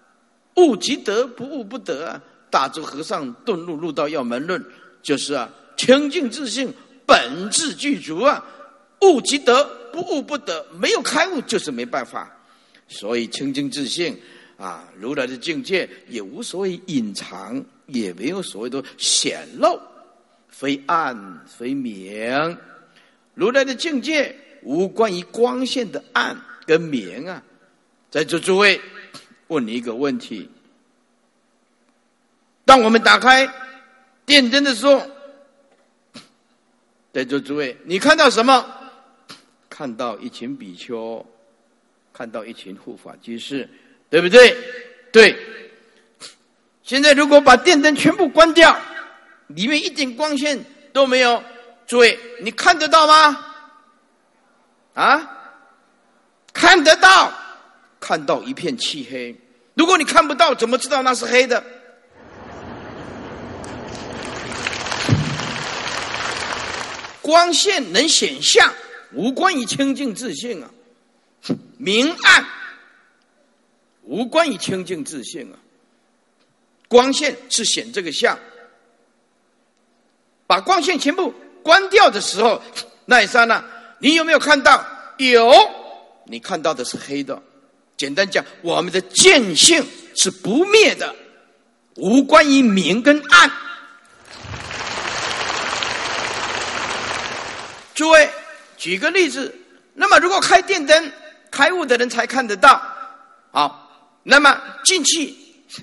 [0.57, 2.21] 悟即得，不悟不得。
[2.49, 4.63] 大周和尚顿入入道要门论，
[5.01, 5.49] 就是啊。
[5.75, 6.71] 清净自信，
[7.05, 8.45] 本质具足啊！
[9.01, 10.65] 悟即得，不悟不得。
[10.77, 12.31] 没有开悟就是没办法。
[12.87, 14.15] 所以清净自信
[14.57, 19.79] 啊，如来的境界也无所谓隐藏，也没有所谓的显露，
[20.53, 22.57] 非暗非明。
[23.33, 27.43] 如来的境界无关于光线的暗跟明啊。
[28.11, 28.79] 在座诸位，
[29.47, 30.47] 问你一个问题：
[32.63, 33.51] 当我们打开
[34.25, 35.09] 电灯的时候。
[37.11, 38.65] 在座诸位，你看到什么？
[39.69, 41.23] 看到一群比丘，
[42.11, 43.67] 看到一群护法居士，
[44.09, 44.55] 对不对？
[45.11, 45.35] 对。
[46.83, 48.75] 现在如果把电灯全部关掉，
[49.55, 51.43] 里面一点光线都没有，
[51.87, 53.45] 诸位，你看得到吗？
[54.93, 55.29] 啊？
[56.53, 57.33] 看得到，
[57.99, 59.35] 看到一片漆黑。
[59.73, 61.63] 如果你看不到，怎么知道那是黑的？
[67.21, 68.71] 光线能显像，
[69.13, 70.69] 无关于清净自信啊；
[71.77, 72.45] 明暗
[74.03, 75.57] 无关于清净自信啊。
[76.87, 78.37] 光线是显这个相，
[80.53, 81.33] 把光线全部
[81.63, 82.61] 关掉的时候，
[83.05, 83.63] 那一刹那，
[83.97, 84.85] 你有没有看到？
[85.17, 85.51] 有，
[86.27, 87.41] 你看到的是黑的。
[87.97, 89.83] 简单讲，我们的见性
[90.15, 91.15] 是不灭的，
[91.95, 93.51] 无关于明跟暗。
[97.95, 98.29] 诸位，
[98.77, 99.55] 举个例子，
[99.95, 101.11] 那么如果开电灯，
[101.49, 102.79] 开悟的人才看得到，
[103.49, 103.89] 好，
[104.21, 105.35] 那么进去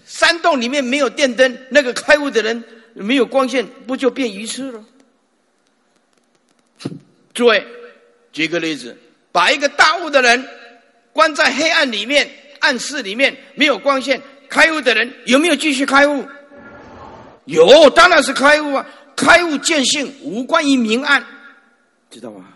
[0.07, 2.63] 山洞里面没有电灯，那个开悟的人
[2.95, 4.85] 没有光线，不就变愚痴了？
[7.33, 7.67] 诸位，
[8.33, 8.97] 举个例子，
[9.33, 10.49] 把一个大悟的人
[11.13, 16.27] 关在黑暗里面、暗室里面，没有光线，开悟的人有没有继续开悟？
[17.47, 18.87] 有，当然是开悟啊！
[19.17, 21.25] 开悟见性，无关于明暗。
[22.11, 22.47] 知道吗？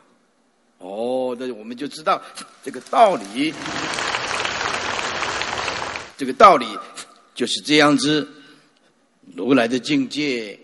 [0.78, 2.20] 哦，那我们就知道
[2.62, 3.54] 这个道理。
[6.16, 6.66] 这个道理
[7.34, 8.28] 就是这样子。
[9.34, 10.58] 如来的境界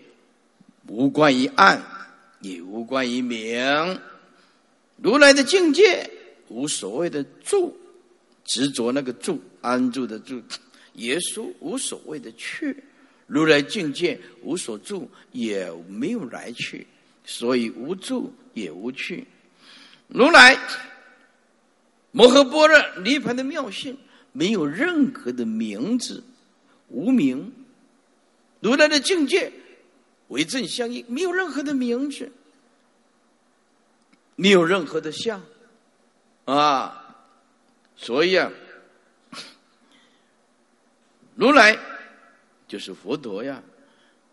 [0.87, 1.81] 无关于暗，
[2.41, 3.99] 也无关于明。
[4.97, 6.09] 如来的境界
[6.49, 7.75] 无所谓的住，
[8.45, 10.41] 执着那个住，安住的住。
[10.93, 12.83] 耶稣无所谓的去，
[13.27, 16.85] 如来境界无所住，也没有来去，
[17.25, 18.33] 所以无住。
[18.53, 19.25] 也无趣，
[20.09, 20.59] 如来
[22.11, 23.97] 摩诃般若涅盘的妙性，
[24.33, 26.21] 没有任何的名字，
[26.89, 27.49] 无名。
[28.61, 29.51] 如来的境界
[30.29, 32.31] 为正相应，没有任何的名字，
[34.37, 35.43] 没有任何的相
[36.45, 37.17] 啊。
[37.97, 38.49] 所以啊，
[41.35, 41.77] 如来
[42.69, 43.61] 就是佛陀呀，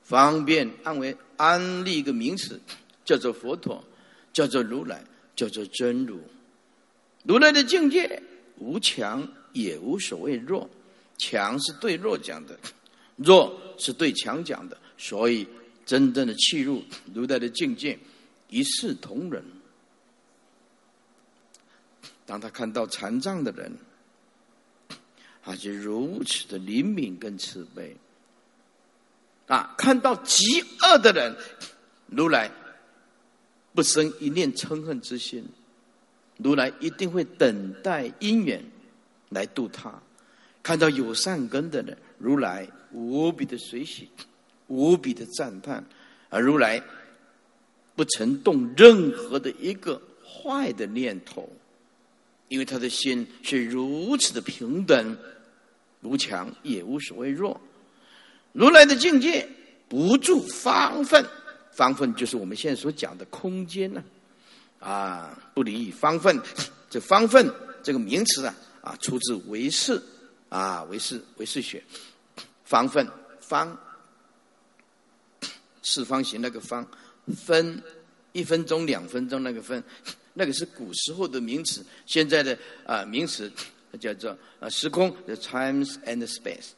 [0.02, 2.60] 方便安为安立一个名词，
[3.04, 3.82] 叫做佛陀。
[4.30, 5.02] 叫做如来，
[5.34, 6.20] 叫做真如。
[7.24, 8.22] 如来的境界
[8.58, 10.70] 无强，也无所谓弱。
[11.16, 12.56] 强是对弱讲的，
[13.18, 14.76] 弱是对强讲的。
[14.96, 15.46] 所以，
[15.84, 17.98] 真正的契入如来的境界，
[18.48, 19.44] 一视同仁。
[22.24, 23.70] 当他看到残障的人，
[25.42, 27.96] 他就如此的灵敏跟慈悲。
[29.46, 31.36] 啊，看到极恶的人，
[32.06, 32.50] 如来。
[33.74, 35.46] 不生一念嗔恨之心，
[36.38, 38.60] 如来一定会等待因缘
[39.28, 40.02] 来度他。
[40.64, 44.08] 看到有善根的人，如来无比的随喜，
[44.66, 45.84] 无比的赞叹，
[46.28, 46.82] 而如来
[47.94, 51.50] 不曾动任何的一个坏的念头，
[52.48, 55.16] 因为他的心是如此的平等，
[56.02, 57.60] 无强也无所谓弱。
[58.52, 59.48] 如来的境界
[59.88, 61.24] 不住方分。
[61.70, 64.02] 方分就是我们现在所讲的空间呢，
[64.80, 66.40] 啊，不离方分。
[66.90, 67.48] 这方分
[67.84, 70.02] 这个名词啊，啊，出自唯识
[70.48, 71.80] 啊，唯识唯识学。
[72.68, 73.08] 方分
[73.40, 73.78] 方
[75.82, 76.86] 四方形那个方
[77.34, 77.82] 分
[78.32, 79.82] 一分钟两分钟那个分，
[80.34, 81.82] 那个是古时候的名词。
[82.04, 83.50] 现在的啊名词
[83.98, 86.72] 叫做啊时空，the times and space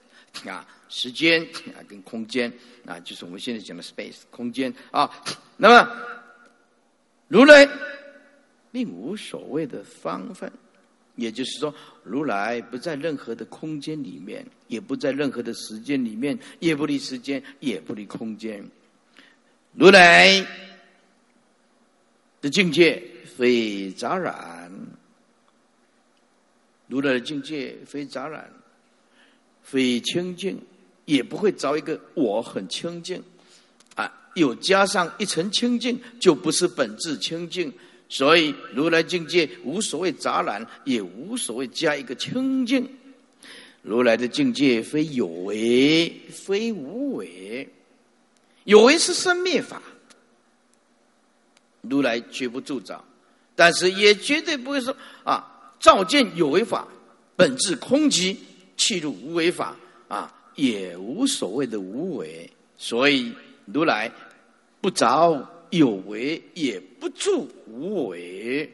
[0.49, 1.43] 啊，时间
[1.74, 2.53] 啊跟空间
[2.86, 5.11] 啊，就是我们现在讲的 space 空间啊。
[5.57, 5.91] 那么
[7.26, 7.68] 如来。
[8.72, 10.49] 并无所谓的方分，
[11.21, 18.64] 也就是说，如来不在任何的空间里面，也不在任何的时间里面，也不离时间，也不离空间。
[19.75, 20.45] 如来
[22.41, 23.03] 的境界
[23.37, 24.73] 非杂染，
[26.89, 28.51] 如来的境界非杂染，
[29.62, 30.59] 非清净，
[31.05, 33.23] 也不会找一个我很清净
[33.95, 37.73] 啊，又加上一层清净，就不是本质清净。
[38.13, 42.87] 所以，如来境界无所谓杂染，也无所谓加一个清净。
[43.83, 47.69] 如来的境界非有为，非无为。
[48.65, 49.81] 有为是生灭法，
[51.83, 53.05] 如来绝不助造，
[53.55, 56.89] 但是也绝对不会说啊，照见有为法
[57.37, 58.37] 本质空寂，
[58.77, 59.77] 弃入无为法
[60.09, 62.51] 啊，也无所谓的无为。
[62.77, 63.33] 所以，
[63.67, 64.11] 如来
[64.81, 65.49] 不着。
[65.71, 68.71] 有为也不住无为，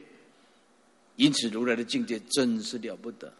[1.16, 3.32] 因此如来的境界真是了不得。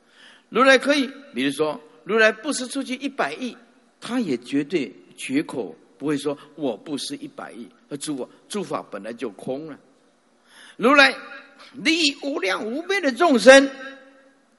[0.48, 3.56] 如来可以，比如说，如来布施出去一百亿，
[4.00, 9.78] 他也绝对绝口不会说我布施一百亿，而诸我诸法本来就空了。
[10.76, 11.14] 如来
[11.72, 13.68] 利益无量无边的众生，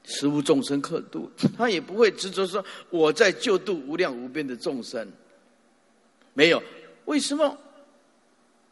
[0.04, 5.08] 实无众生可度，他也不会执着说我在救度无量无边的众生。
[6.34, 6.62] 没有，
[7.06, 7.56] 为什么？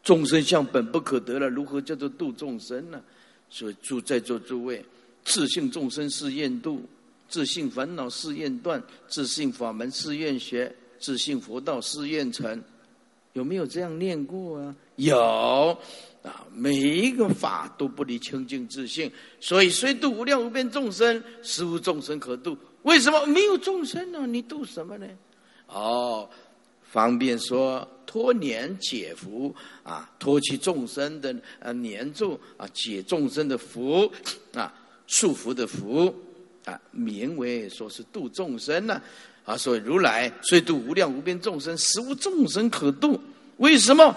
[0.07, 3.02] 众生相本不可得了，如何叫做度众生呢？
[3.50, 4.84] 所以诸在座诸位，
[5.24, 6.80] 自性众生是愿度，
[7.28, 12.62] 自性烦恼是愿断，自性法门是愿学，自性佛道是愿成。
[13.32, 14.76] 有没有这样念过啊？
[14.94, 15.76] 有
[16.22, 22.57] 啊，每一个法都不离清净自信，所以虽度无量无边众生，实无众生可度。
[22.84, 24.24] 为什么没有众生呢？
[24.24, 25.07] 你度什么呢？
[25.66, 26.30] 哦。
[26.88, 34.11] 方便说托年解福啊，托起众生的呃年住啊，解众生的福
[34.54, 34.72] 啊，
[35.07, 36.14] 束缚的福
[36.64, 39.02] 啊，名为说是度众生呢
[39.44, 43.20] 啊，所以如来虽度无量无边众生，实无众生可度。
[43.59, 44.16] 为什么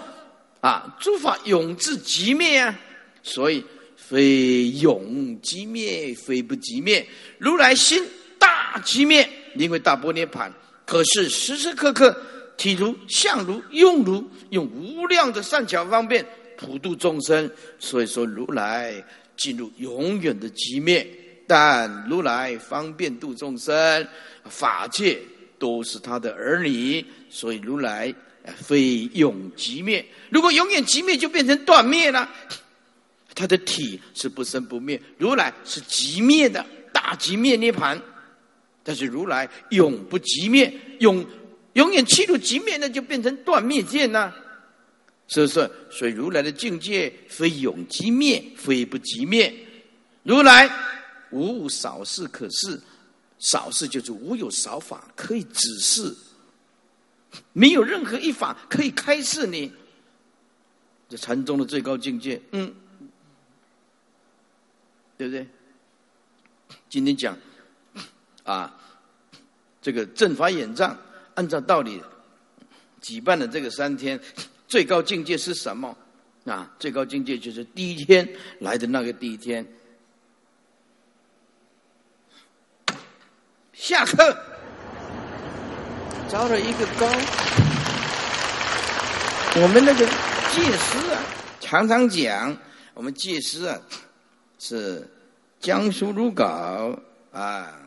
[0.60, 0.96] 啊？
[1.00, 2.78] 诸法永至极灭啊，
[3.22, 3.64] 所以
[3.96, 7.06] 非永即灭，非不即灭。
[7.38, 8.02] 如来心
[8.38, 10.52] 大即灭，因为大波涅盘，
[10.86, 12.16] 可是时时刻刻。
[12.60, 16.22] 体如、相如、用如，用无量的善巧方便
[16.58, 17.50] 普度众生。
[17.78, 19.02] 所以说，如来
[19.34, 21.06] 进入永远的极灭，
[21.46, 24.06] 但如来方便度众生，
[24.44, 25.18] 法界
[25.58, 28.14] 都是他的儿女，所以如来
[28.54, 30.04] 非永极灭。
[30.28, 32.28] 如果永远极灭，就变成断灭了。
[33.34, 37.98] 他的体是不生不灭，如来是极灭的大极灭涅盘，
[38.82, 41.24] 但是如来永不极灭，永。
[41.74, 44.32] 永远气入即灭，那就变成断灭见呐，
[45.28, 45.70] 是不是？
[45.90, 49.54] 所以如来的境界非永即灭，非不即灭。
[50.24, 50.68] 如来
[51.30, 52.80] 无少事可示，
[53.38, 56.16] 少事就是无有少法可以指示，
[57.52, 59.72] 没有任何一法可以开示你。
[61.08, 62.74] 这禅宗的最高境界，嗯，
[65.16, 65.46] 对不对？
[66.88, 67.36] 今天讲
[68.42, 68.76] 啊，
[69.80, 70.98] 这个正法眼藏。
[71.40, 72.02] 按照道理
[73.00, 74.20] 举办的这个三天，
[74.68, 75.96] 最高境界是什么？
[76.44, 78.28] 啊，最高境界就是第一天
[78.58, 79.66] 来的那个第一天。
[83.72, 84.36] 下课，
[86.28, 87.08] 招了一个高。
[89.62, 90.04] 我们那个
[90.52, 91.24] 戒师啊，
[91.58, 92.54] 常常讲，
[92.92, 93.80] 我们戒师啊
[94.58, 95.08] 是
[95.58, 96.98] 江苏如皋
[97.32, 97.80] 啊，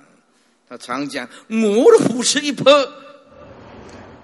[0.68, 2.92] 他常讲我的虎吃一泼。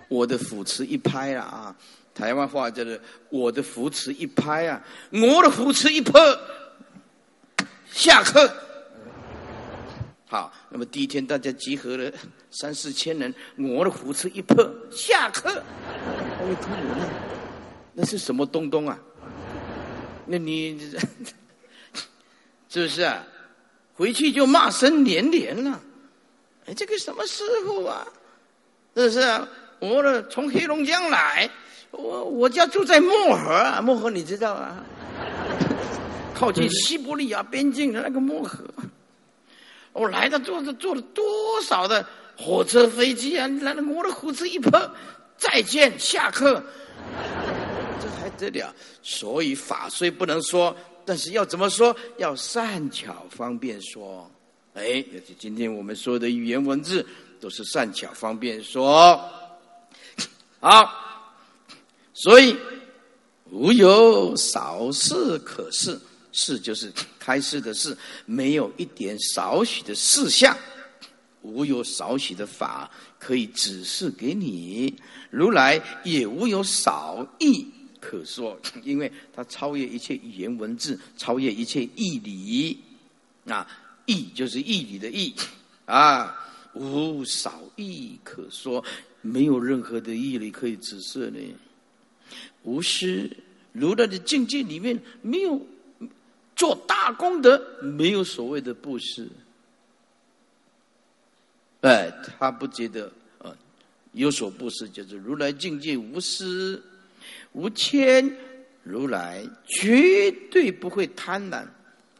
[0.09, 1.75] 我的扶持一拍啊啊！
[2.13, 2.99] 台湾话叫做
[3.29, 6.19] “我的扶持一拍啊”，我的扶持一拍。
[7.89, 8.53] 下课。
[10.27, 12.11] 好，那么第一天大家集合了
[12.51, 14.55] 三四千人，我的扶持一拍，
[14.91, 15.63] 下课。
[17.93, 18.99] 那是什么东东啊？
[20.25, 20.77] 那你
[22.69, 23.25] 是不是啊？
[23.93, 25.81] 回去就骂声连连了。
[26.65, 28.05] 哎，这个什么师傅啊？
[28.95, 29.47] 是不是啊？
[29.79, 31.49] 我呢，从黑龙江来，
[31.91, 34.83] 我我家住在漠河啊，漠河你知道啊？
[36.35, 38.63] 靠近西伯利亚边境的那个漠河。
[39.91, 41.25] 我来的坐着坐了多
[41.63, 42.05] 少的
[42.37, 43.47] 火车飞机啊！
[43.61, 44.71] 来了，我的胡子一碰，
[45.35, 46.63] 再见，下课。
[47.99, 48.73] 这还得了？
[49.01, 50.73] 所以法虽不能说，
[51.03, 51.93] 但是要怎么说？
[52.17, 54.29] 要善巧方便说。
[54.75, 55.03] 哎，
[55.37, 57.05] 今天我们说的语言文字
[57.41, 59.19] 都是善巧方便说。
[60.59, 60.93] 好，
[62.13, 62.55] 所以
[63.49, 65.99] 无有少事可示。
[66.31, 70.55] 事就是开示的事，没有一点少许的事项，
[71.41, 74.93] 无有少许的法可以指示给你。
[75.31, 77.65] 如来也无有少义
[77.99, 82.77] 可说，因为他超越一切语言文字，超越一切义理。
[83.47, 83.67] 啊，
[84.05, 85.33] 义就是义理的义
[85.85, 86.37] 啊，
[86.73, 88.83] 无少义可说，
[89.21, 91.55] 没有任何的毅力可以指示你。
[92.63, 93.29] 无师
[93.71, 95.65] 如来的境界里面没有。
[96.55, 99.25] 做大功德，没有所谓的布施。
[101.79, 103.55] 哎，他不觉得啊，
[104.11, 106.83] 有所布施就是如来境界无私
[107.53, 108.29] 无谦，
[108.83, 111.65] 如来绝对不会贪婪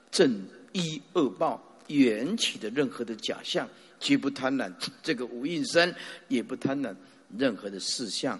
[0.09, 0.41] 正
[0.71, 3.67] 义恶报缘起的任何的假象，
[3.99, 4.71] 绝不贪婪
[5.03, 5.93] 这个无应身，
[6.27, 6.95] 也不贪婪
[7.37, 8.39] 任何的事项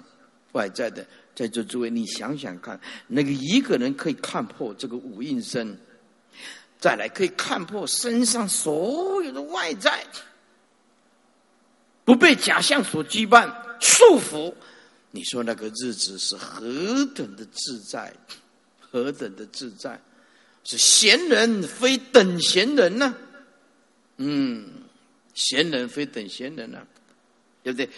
[0.54, 1.06] 外在的。
[1.36, 5.78] 在座诸位，你想想看，那个一个人可以看破这个无应身。
[6.80, 10.06] 再来可以看破身上所有的外在，
[12.04, 14.54] 不被假象所羁绊束缚。
[15.12, 16.64] 你说那个日子是何
[17.14, 18.14] 等的自在，
[18.80, 20.00] 何等的自在？
[20.64, 23.16] 是闲人非等闲人呢？
[24.18, 24.66] 嗯，
[25.40, 26.86] 闲人非等闲人呢，
[27.64, 27.90] 对不对？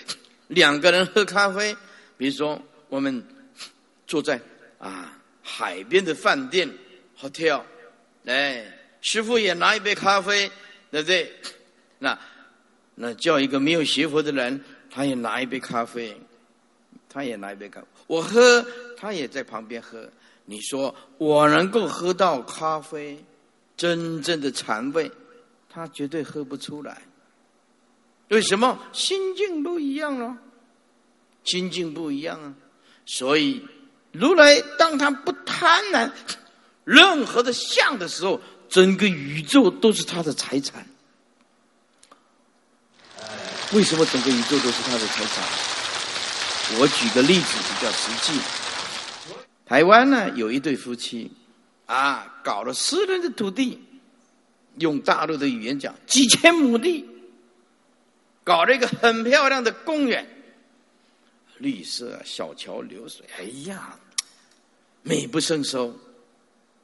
[0.47, 1.75] 两个人喝咖啡，
[2.15, 3.23] 比如说我们
[4.05, 4.39] 坐在
[4.77, 6.69] 啊海边的饭店
[7.19, 7.63] hotel。
[8.25, 8.63] 哎，
[9.01, 10.51] 师傅也拿一杯咖啡，
[10.91, 11.33] 对不对？
[11.97, 12.19] 那
[12.93, 16.15] 那叫一个没有学佛的人，他也拿一杯咖啡，
[17.09, 17.83] 他也拿一杯咖。
[18.05, 18.63] 我喝，
[18.95, 20.07] 他也在旁边喝。
[20.45, 23.23] 你说我能够喝到咖啡
[23.75, 25.11] 真正的禅味，
[25.67, 27.01] 他绝对喝不出来。
[28.31, 28.79] 为什么？
[28.91, 30.37] 心境不一样了，
[31.43, 32.53] 心境不一样啊。
[33.05, 33.65] 所以
[34.11, 36.11] 如来当他不贪婪。
[36.83, 40.83] 任何的相的时候，整个宇宙都是他的财产。
[43.73, 45.43] 为什么整个宇宙都是他的财产？
[46.79, 48.39] 我举个例子比较实际。
[49.65, 51.31] 台湾呢有一对夫妻，
[51.85, 53.79] 啊，搞了私人的土地，
[54.79, 57.05] 用大陆的语言讲，几千亩地，
[58.43, 60.27] 搞了一个很漂亮的公园，
[61.57, 63.97] 绿色小桥流水，哎呀，
[65.03, 65.93] 美不胜收。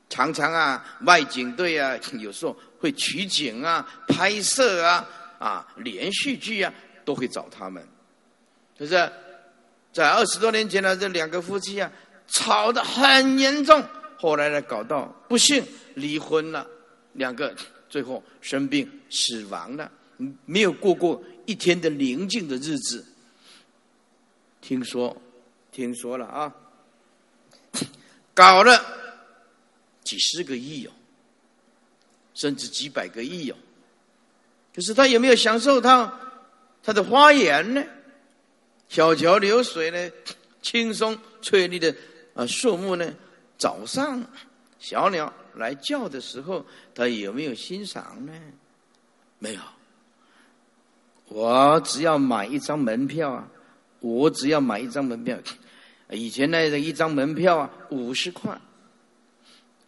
[0.10, 5.06] 常常啊，外景队啊，有时候会取景啊、拍摄啊、
[5.38, 7.86] 啊连续剧啊，都会找他们。
[8.80, 9.12] 可是，
[9.92, 11.92] 在二十多年前呢，这两个夫妻啊，
[12.28, 13.84] 吵得很严重，
[14.18, 15.62] 后来呢，搞到不幸
[15.96, 16.66] 离婚了，
[17.14, 17.54] 两个
[17.90, 19.92] 最后生病死亡了，
[20.46, 23.04] 没有过过一天的宁静的日子。
[24.62, 25.20] 听说，
[25.72, 26.54] 听说了啊，
[28.36, 28.96] 搞了。
[30.04, 30.92] 几十个亿哦，
[32.34, 33.58] 甚至几百个亿哦，
[34.74, 36.18] 可是他有没有享受他
[36.82, 37.84] 他的花园呢？
[38.88, 40.12] 小桥流水呢？
[40.62, 41.94] 轻松翠绿的
[42.36, 43.14] 啊树木呢？
[43.58, 44.24] 早上
[44.80, 48.32] 小鸟来叫的时候，他有没有欣赏呢？
[49.40, 49.62] 没有。
[51.28, 53.48] 我只要买一张门票啊，
[54.00, 55.38] 我只要买一张门票，
[56.12, 58.60] 以前那个一张门票啊，五十块。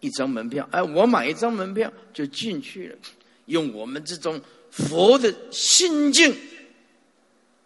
[0.01, 2.95] 一张门票，哎，我买一张门票就进去了。
[3.47, 4.39] 用我们这种
[4.71, 6.33] 佛的心境，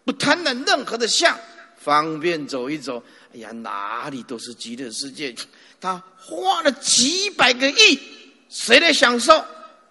[0.04, 1.38] 不贪婪任何的相，
[1.76, 3.00] 方便走一走。
[3.32, 5.32] 哎呀，哪里都是极乐世界。
[5.80, 8.00] 他花了几百个亿，
[8.48, 9.32] 谁来享受？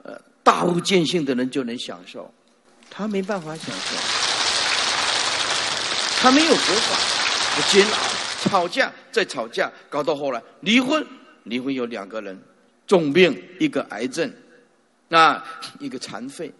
[0.03, 2.29] 呃，大悟见性的人就能享受，
[2.95, 3.95] 他没办法享受。
[6.21, 6.95] 他没有佛法，
[7.55, 7.97] 不煎熬，
[8.43, 11.03] 吵架再吵架，搞到后来离婚。
[11.45, 12.39] 离婚有两个人，
[12.85, 14.31] 重病一个癌症，
[15.09, 15.43] 那
[15.79, 16.53] 一个残废。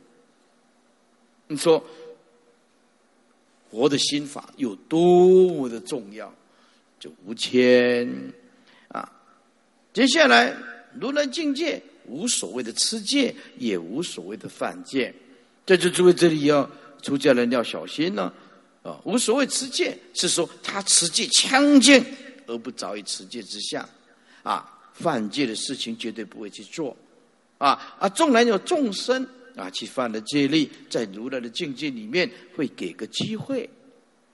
[1.47, 1.85] 你说，
[3.69, 6.33] 活的心法有多么的重要？
[6.99, 8.33] 就无牵
[8.87, 9.07] 啊！
[9.93, 10.53] 接下来，
[10.99, 15.13] 如来境界无所谓的吃戒，也无所谓的犯戒。
[15.65, 16.69] 在这诸位这里要
[17.01, 18.31] 出家人要小心呢
[18.81, 18.99] 啊！
[19.03, 22.03] 无所谓持戒，是说他持戒清净
[22.47, 23.87] 而不着于持戒之下
[24.43, 24.69] 啊。
[24.93, 26.95] 犯戒的事情绝对不会去做，
[27.57, 33.67] 啊啊，纵然有众生啊去犯了戒律，在如来的境界里面会给个机会，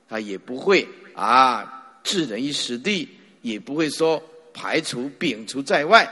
[0.09, 3.07] 他也不会啊置人于死地，
[3.41, 4.21] 也不会说
[4.53, 6.05] 排除摒除在外，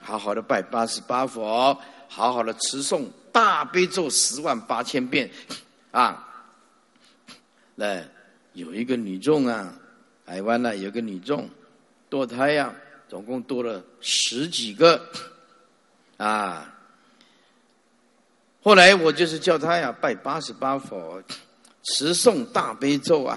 [0.00, 5.30] 好好的拜八十八佛，好好的持诵大悲咒十万八千遍，
[5.90, 6.26] 啊，
[7.74, 8.02] 那
[8.52, 9.74] 有一个女众啊，
[10.26, 11.48] 台湾呢有个女众
[12.10, 12.74] 堕胎呀。
[13.10, 15.04] 总共堕了十几个，
[16.16, 16.72] 啊！
[18.62, 21.20] 后来我就是叫他呀拜八十八佛，
[21.82, 23.36] 持诵大悲咒啊，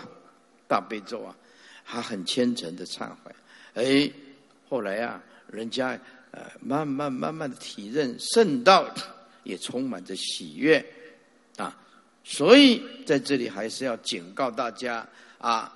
[0.68, 1.36] 大悲咒啊，
[1.84, 3.34] 他很虔诚的忏悔。
[3.74, 4.12] 哎，
[4.70, 8.88] 后来啊，人家呃慢慢慢慢的体认圣道，
[9.44, 10.86] 也充满着喜悦
[11.58, 11.78] 啊。
[12.24, 15.74] 所以在这里还是要警告大家啊，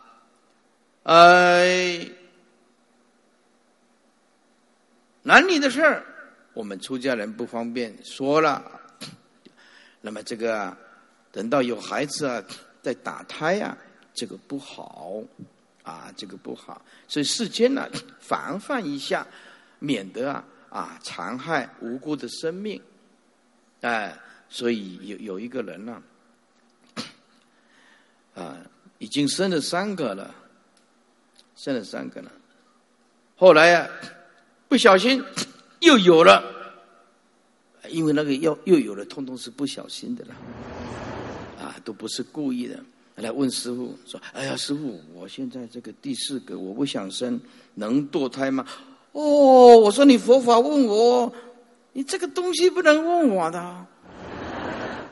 [1.04, 2.10] 哎。
[5.24, 6.06] 男女的事儿，
[6.54, 8.64] 我们出家人不方便说了。
[10.00, 10.74] 那么这个
[11.34, 12.42] 等到有孩子啊，
[12.82, 13.78] 再打胎呀，
[14.14, 15.22] 这个不好
[15.84, 16.82] 啊，这个不好。
[17.10, 17.90] 所以世间呢，
[18.22, 19.28] 防范一下，
[19.80, 22.82] 免得啊啊残害无辜的生命。
[23.82, 24.18] 哎，
[24.50, 26.02] 所以有有一个人呢，
[28.36, 28.58] 啊，
[28.98, 30.34] 已经生了三个了，
[31.56, 32.32] 生了三个了，
[33.36, 33.90] 后来呀。
[34.70, 35.24] 不小心
[35.80, 36.44] 又有了，
[37.88, 40.36] 因为那个又又有了，通通是不小心的了，
[41.58, 42.78] 啊，都不是故意的。
[43.16, 47.40] 来问师傅说：“哎呀，师傅，我现在这个第四个我不想生，
[47.76, 48.68] 能堕胎吗？”
[49.14, 51.34] 哦，我说你佛法问我，
[51.98, 53.88] 你这个东西不能问我的。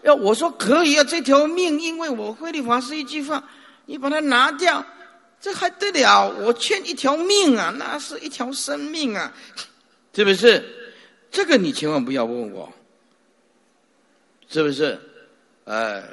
[0.03, 3.43] 要我说可以啊，这条命，因为我慧律法师一句话，
[3.87, 4.85] 你把它拿掉。
[5.41, 6.29] 这还得了？
[6.29, 9.33] 我欠一条命啊，那是一条生命啊，
[10.13, 10.63] 是不是？
[11.31, 12.71] 这个你千万不要问我，
[14.47, 14.99] 是不是？
[15.63, 16.03] 哎，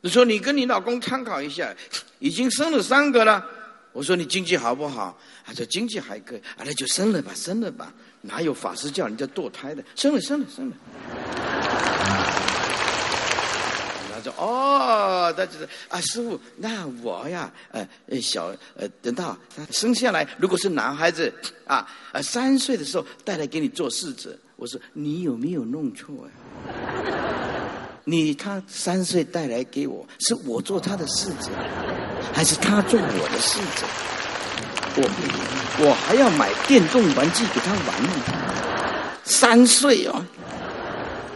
[0.00, 1.74] 你说你跟你老公参考一下，
[2.20, 3.44] 已经生了三个了。
[3.92, 5.18] 我说你经济好不好？
[5.44, 7.92] 他说经济还可以，啊，那就生了吧，生了吧。
[8.20, 9.82] 哪有法师叫人家堕胎的？
[9.94, 10.76] 生了，生了，生了。
[14.14, 17.88] 他说哦，他就是啊，师傅，那我呀，呃，
[18.20, 21.32] 小呃，等到他生下来，如果是男孩子
[21.66, 26.32] 啊，呃，三岁的时候带来给你做试子，我说你有没有弄错呀？
[28.04, 31.50] 你他三岁带来给我，是我做他的试子，
[32.32, 33.86] 还是他做我的侍者？
[35.00, 35.02] 我
[35.86, 38.10] 我还要买电动玩具给他玩呢，
[39.22, 40.24] 三岁哦。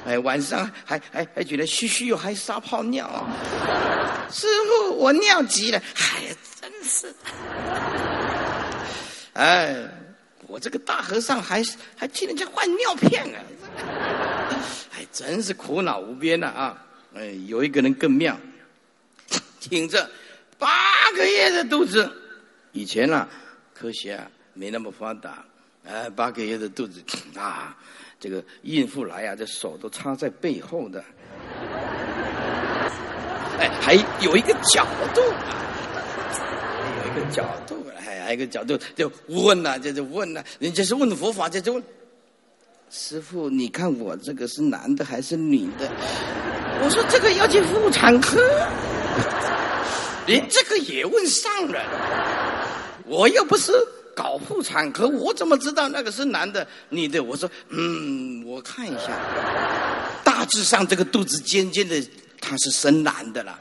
[0.05, 3.25] 哎，晚上还还还觉得嘘嘘又还撒泡尿，
[4.33, 7.15] 师傅我尿急了，哎呀，真是，
[9.35, 9.77] 哎，
[10.49, 11.63] 我这个大和尚还
[11.97, 13.39] 还替人家换尿片啊，
[14.97, 16.77] 哎，真是苦恼无边了啊！
[17.15, 18.37] 哎，有一个人更妙，
[19.61, 20.11] 听着
[20.63, 22.09] 八个月的肚子，
[22.71, 23.29] 以前呢
[23.75, 25.45] 科学啊没那么发达，
[25.85, 27.03] 哎，八个月的肚子
[27.37, 27.77] 啊。
[28.21, 31.05] 这个孕妇来啊，这手都插在背后的，
[33.59, 41.83] 哎，还有一个角度，有一个角度，哎，还有一个角度，就问呐，这就问呐，人家是问佛法，这就问
[42.91, 45.91] 师傅，你看我这个是男的还是女的？
[46.85, 48.39] 我说这个要去妇产科，
[50.27, 51.81] 连这个也问上了，
[53.07, 53.73] 我又不是。
[54.15, 57.19] 搞妇产科，我怎么知道那个是男的、女的？
[57.25, 59.09] 我说，嗯，我看一下，
[60.23, 61.99] 大致上这个肚子尖尖的，
[62.39, 63.53] 他是生男的了。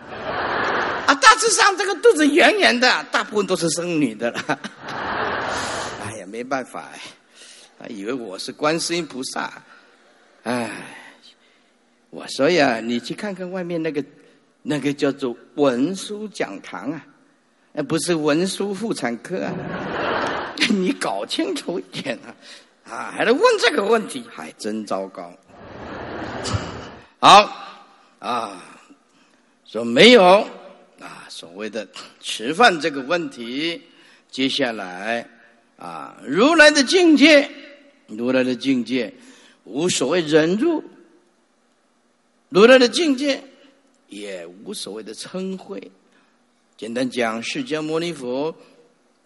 [1.08, 4.44] 啊，大致上这个肚子圆圆的，大部分都是生女的了。
[6.06, 6.90] 哎呀，没办法，
[7.80, 9.54] 他以为我是观世音菩萨。
[10.44, 10.70] 哎，
[12.10, 14.04] 我说呀，你去看看外面那个，
[14.62, 17.06] 那个叫做文书讲堂啊，
[17.74, 19.54] 那不是文书妇产科啊。
[20.70, 22.30] 你搞清楚一点啊！
[22.90, 25.34] 啊，还来问这个问题，还真糟糕。
[27.20, 27.52] 好
[28.20, 28.64] 啊，
[29.66, 30.24] 说没有
[31.00, 31.88] 啊，所谓的
[32.20, 33.82] 吃饭这个问题，
[34.30, 35.28] 接下来
[35.78, 37.50] 啊，如来的境界，
[38.08, 39.14] 如来的境界
[39.64, 40.84] 无所谓忍辱，
[42.50, 43.44] 如来的境界
[44.12, 45.82] 也无所谓的嗔恚。
[46.78, 48.56] 简单讲，释迦牟尼佛。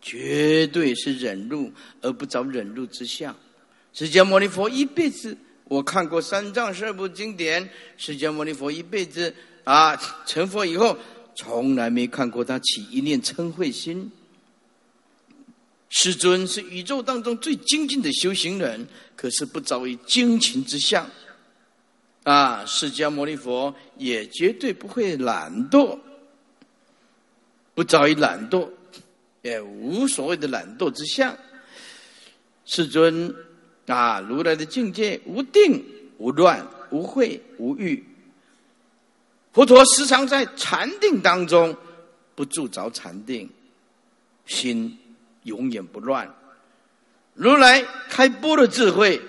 [0.01, 3.35] 绝对是忍辱而不着忍辱之相。
[3.91, 7.67] 释迦牟尼佛一辈子，我看过三藏十二部经典。
[7.97, 9.33] 释迦牟尼佛一辈子
[9.63, 9.95] 啊，
[10.27, 10.95] 成佛以后，
[11.35, 14.11] 从来没看过他起一念嗔恚心。
[15.89, 21.09] 师尊是宇宙当中最精进的修行人，可是不着于精勤之相。
[22.25, 25.99] 啊，释迦牟尼佛也绝对不会懒惰，
[27.75, 28.67] 不早于懒惰，
[29.43, 31.37] 也无所谓的懒惰之相。
[32.65, 33.31] 世尊
[33.85, 35.85] 啊，如来的境界无定、
[36.17, 38.03] 无乱、无慧、无欲。
[39.53, 41.77] 佛陀时常在禅定当中，
[42.33, 43.47] 不住着禅定，
[44.47, 44.97] 心
[45.43, 46.27] 永远不乱。
[47.35, 49.21] 如来开波的智慧，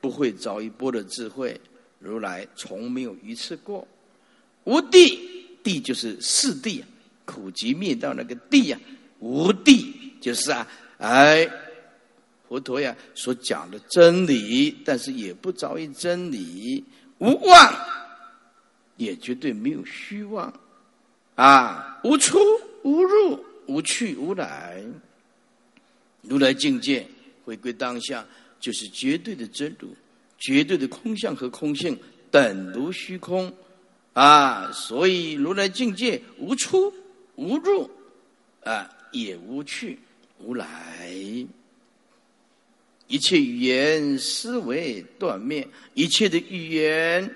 [0.00, 1.60] 不会着一波的智慧。
[2.00, 3.86] 如来从没有一次过
[4.64, 6.88] 无地，地就是四地啊，
[7.24, 8.80] 苦集灭道那个地呀，
[9.20, 10.66] 无地就是啊，
[10.98, 11.46] 哎，
[12.48, 16.82] 佛陀呀所讲的真理，但是也不着于真理，
[17.18, 17.74] 无妄，
[18.96, 20.52] 也绝对没有虚妄，
[21.34, 22.38] 啊，无出
[22.82, 24.82] 无入，无去无来，
[26.22, 27.06] 如来境界
[27.44, 28.26] 回归当下，
[28.58, 29.94] 就是绝对的真如。
[30.40, 31.96] 绝对的空相和空性
[32.30, 33.54] 等如虚空，
[34.14, 36.92] 啊，所以如来境界无出
[37.36, 37.90] 无入，
[38.64, 39.98] 啊，也无去
[40.38, 41.12] 无来，
[43.06, 47.34] 一切语言思维断灭，一切的语言，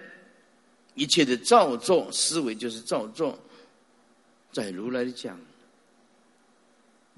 [0.94, 3.38] 一切的造作思维就是造作，
[4.50, 5.38] 在如来讲，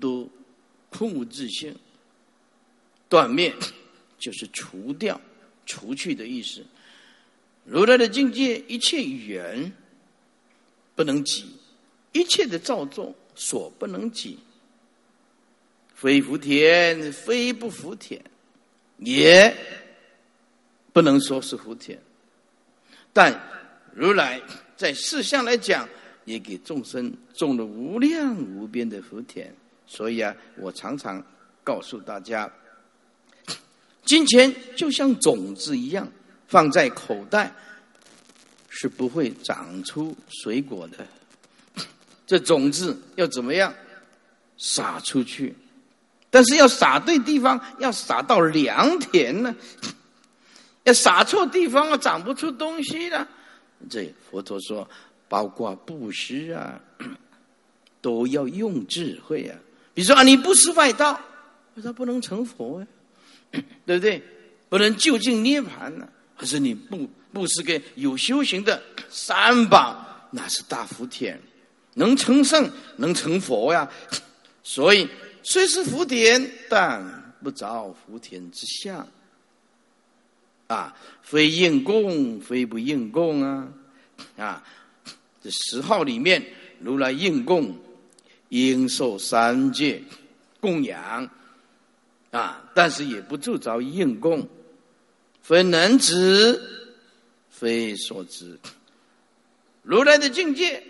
[0.01, 0.29] 都
[0.91, 1.77] 空无自性，
[3.09, 3.55] 断灭
[4.19, 5.21] 就是除掉。
[5.67, 6.65] 除去的意思，
[7.65, 9.73] 如来的境界，一切语言
[10.95, 11.57] 不能及，
[12.13, 14.39] 一切的造作所不能及，
[15.93, 18.23] 非福田，非不福田，
[18.99, 19.55] 也
[20.93, 22.01] 不能说是福田。
[23.13, 23.39] 但
[23.93, 24.41] 如来
[24.77, 25.89] 在事相来讲，
[26.25, 29.53] 也给众生种了无量无边的福田。
[29.87, 31.23] 所以啊，我常常
[31.65, 32.51] 告诉大家。
[34.07, 36.09] 金钱就像种子一样，
[36.49, 37.53] 放在口袋
[38.71, 41.07] 是不会长出水果的。
[42.27, 43.75] 这种子要怎么样
[44.57, 45.55] 撒出去？
[46.31, 49.55] 但是要撒对地方，要撒到良田呢。
[50.85, 53.27] 要撒错地方啊，长不出东西了。
[53.91, 54.89] 这佛陀说，
[55.29, 56.81] 包括布施啊，
[58.01, 59.59] 都要用智慧啊。
[59.95, 61.21] 比如说啊，你不施外道，
[61.75, 62.87] 为啥不能成佛呀。
[63.87, 64.23] 对不对？
[64.69, 66.09] 不能就近涅盘呢？
[66.37, 71.41] 可是你不不是个有修行的三宝，那是大福田，
[71.95, 73.89] 能成圣，能成佛呀。
[74.63, 75.09] 所以
[75.43, 79.07] 虽是福田，但不着福田之相。
[80.67, 83.69] 啊，非应供，非不应供啊！
[84.37, 84.65] 啊，
[85.41, 86.45] 这十号里面，
[86.81, 87.73] 如来应供，
[88.49, 90.03] 应受三界
[90.61, 91.31] 供养。
[92.37, 92.71] 啊！
[92.75, 94.47] 但是也不住着应供，
[95.41, 96.61] 非能知，
[97.49, 98.59] 非所知。
[99.83, 100.83] 如来的境界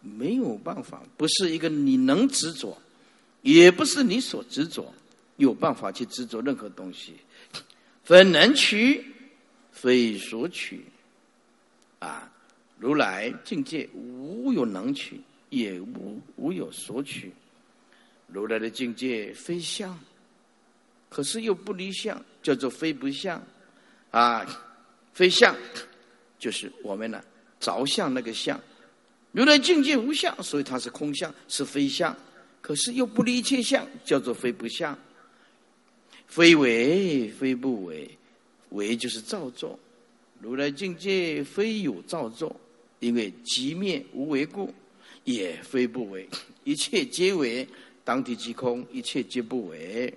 [0.00, 2.76] 没有办法，不是一个你能执着，
[3.42, 4.92] 也不是你所执着，
[5.36, 7.14] 有办法去执着任何东西。
[8.02, 9.04] 非能取，
[9.70, 10.84] 非所取。
[11.98, 12.30] 啊！
[12.78, 17.32] 如来境界无有能取，也无无有所取。
[18.26, 19.98] 如来的境界非相。
[21.16, 23.42] 可是又不离相，叫做非不相，
[24.10, 24.44] 啊，
[25.14, 25.56] 非相
[26.38, 27.24] 就是我们呢
[27.58, 28.60] 着相那个相，
[29.32, 32.14] 如来境界无相，所以它是空相，是非相。
[32.60, 34.94] 可是又不离一切相，叫做非不相。
[36.26, 38.10] 非为非不为，
[38.72, 39.78] 为就是造作。
[40.42, 42.54] 如来境界非有造作，
[43.00, 44.70] 因为即灭无为故，
[45.24, 46.28] 也非不为，
[46.64, 47.66] 一切皆为，
[48.04, 50.12] 当体即空，一切皆不为。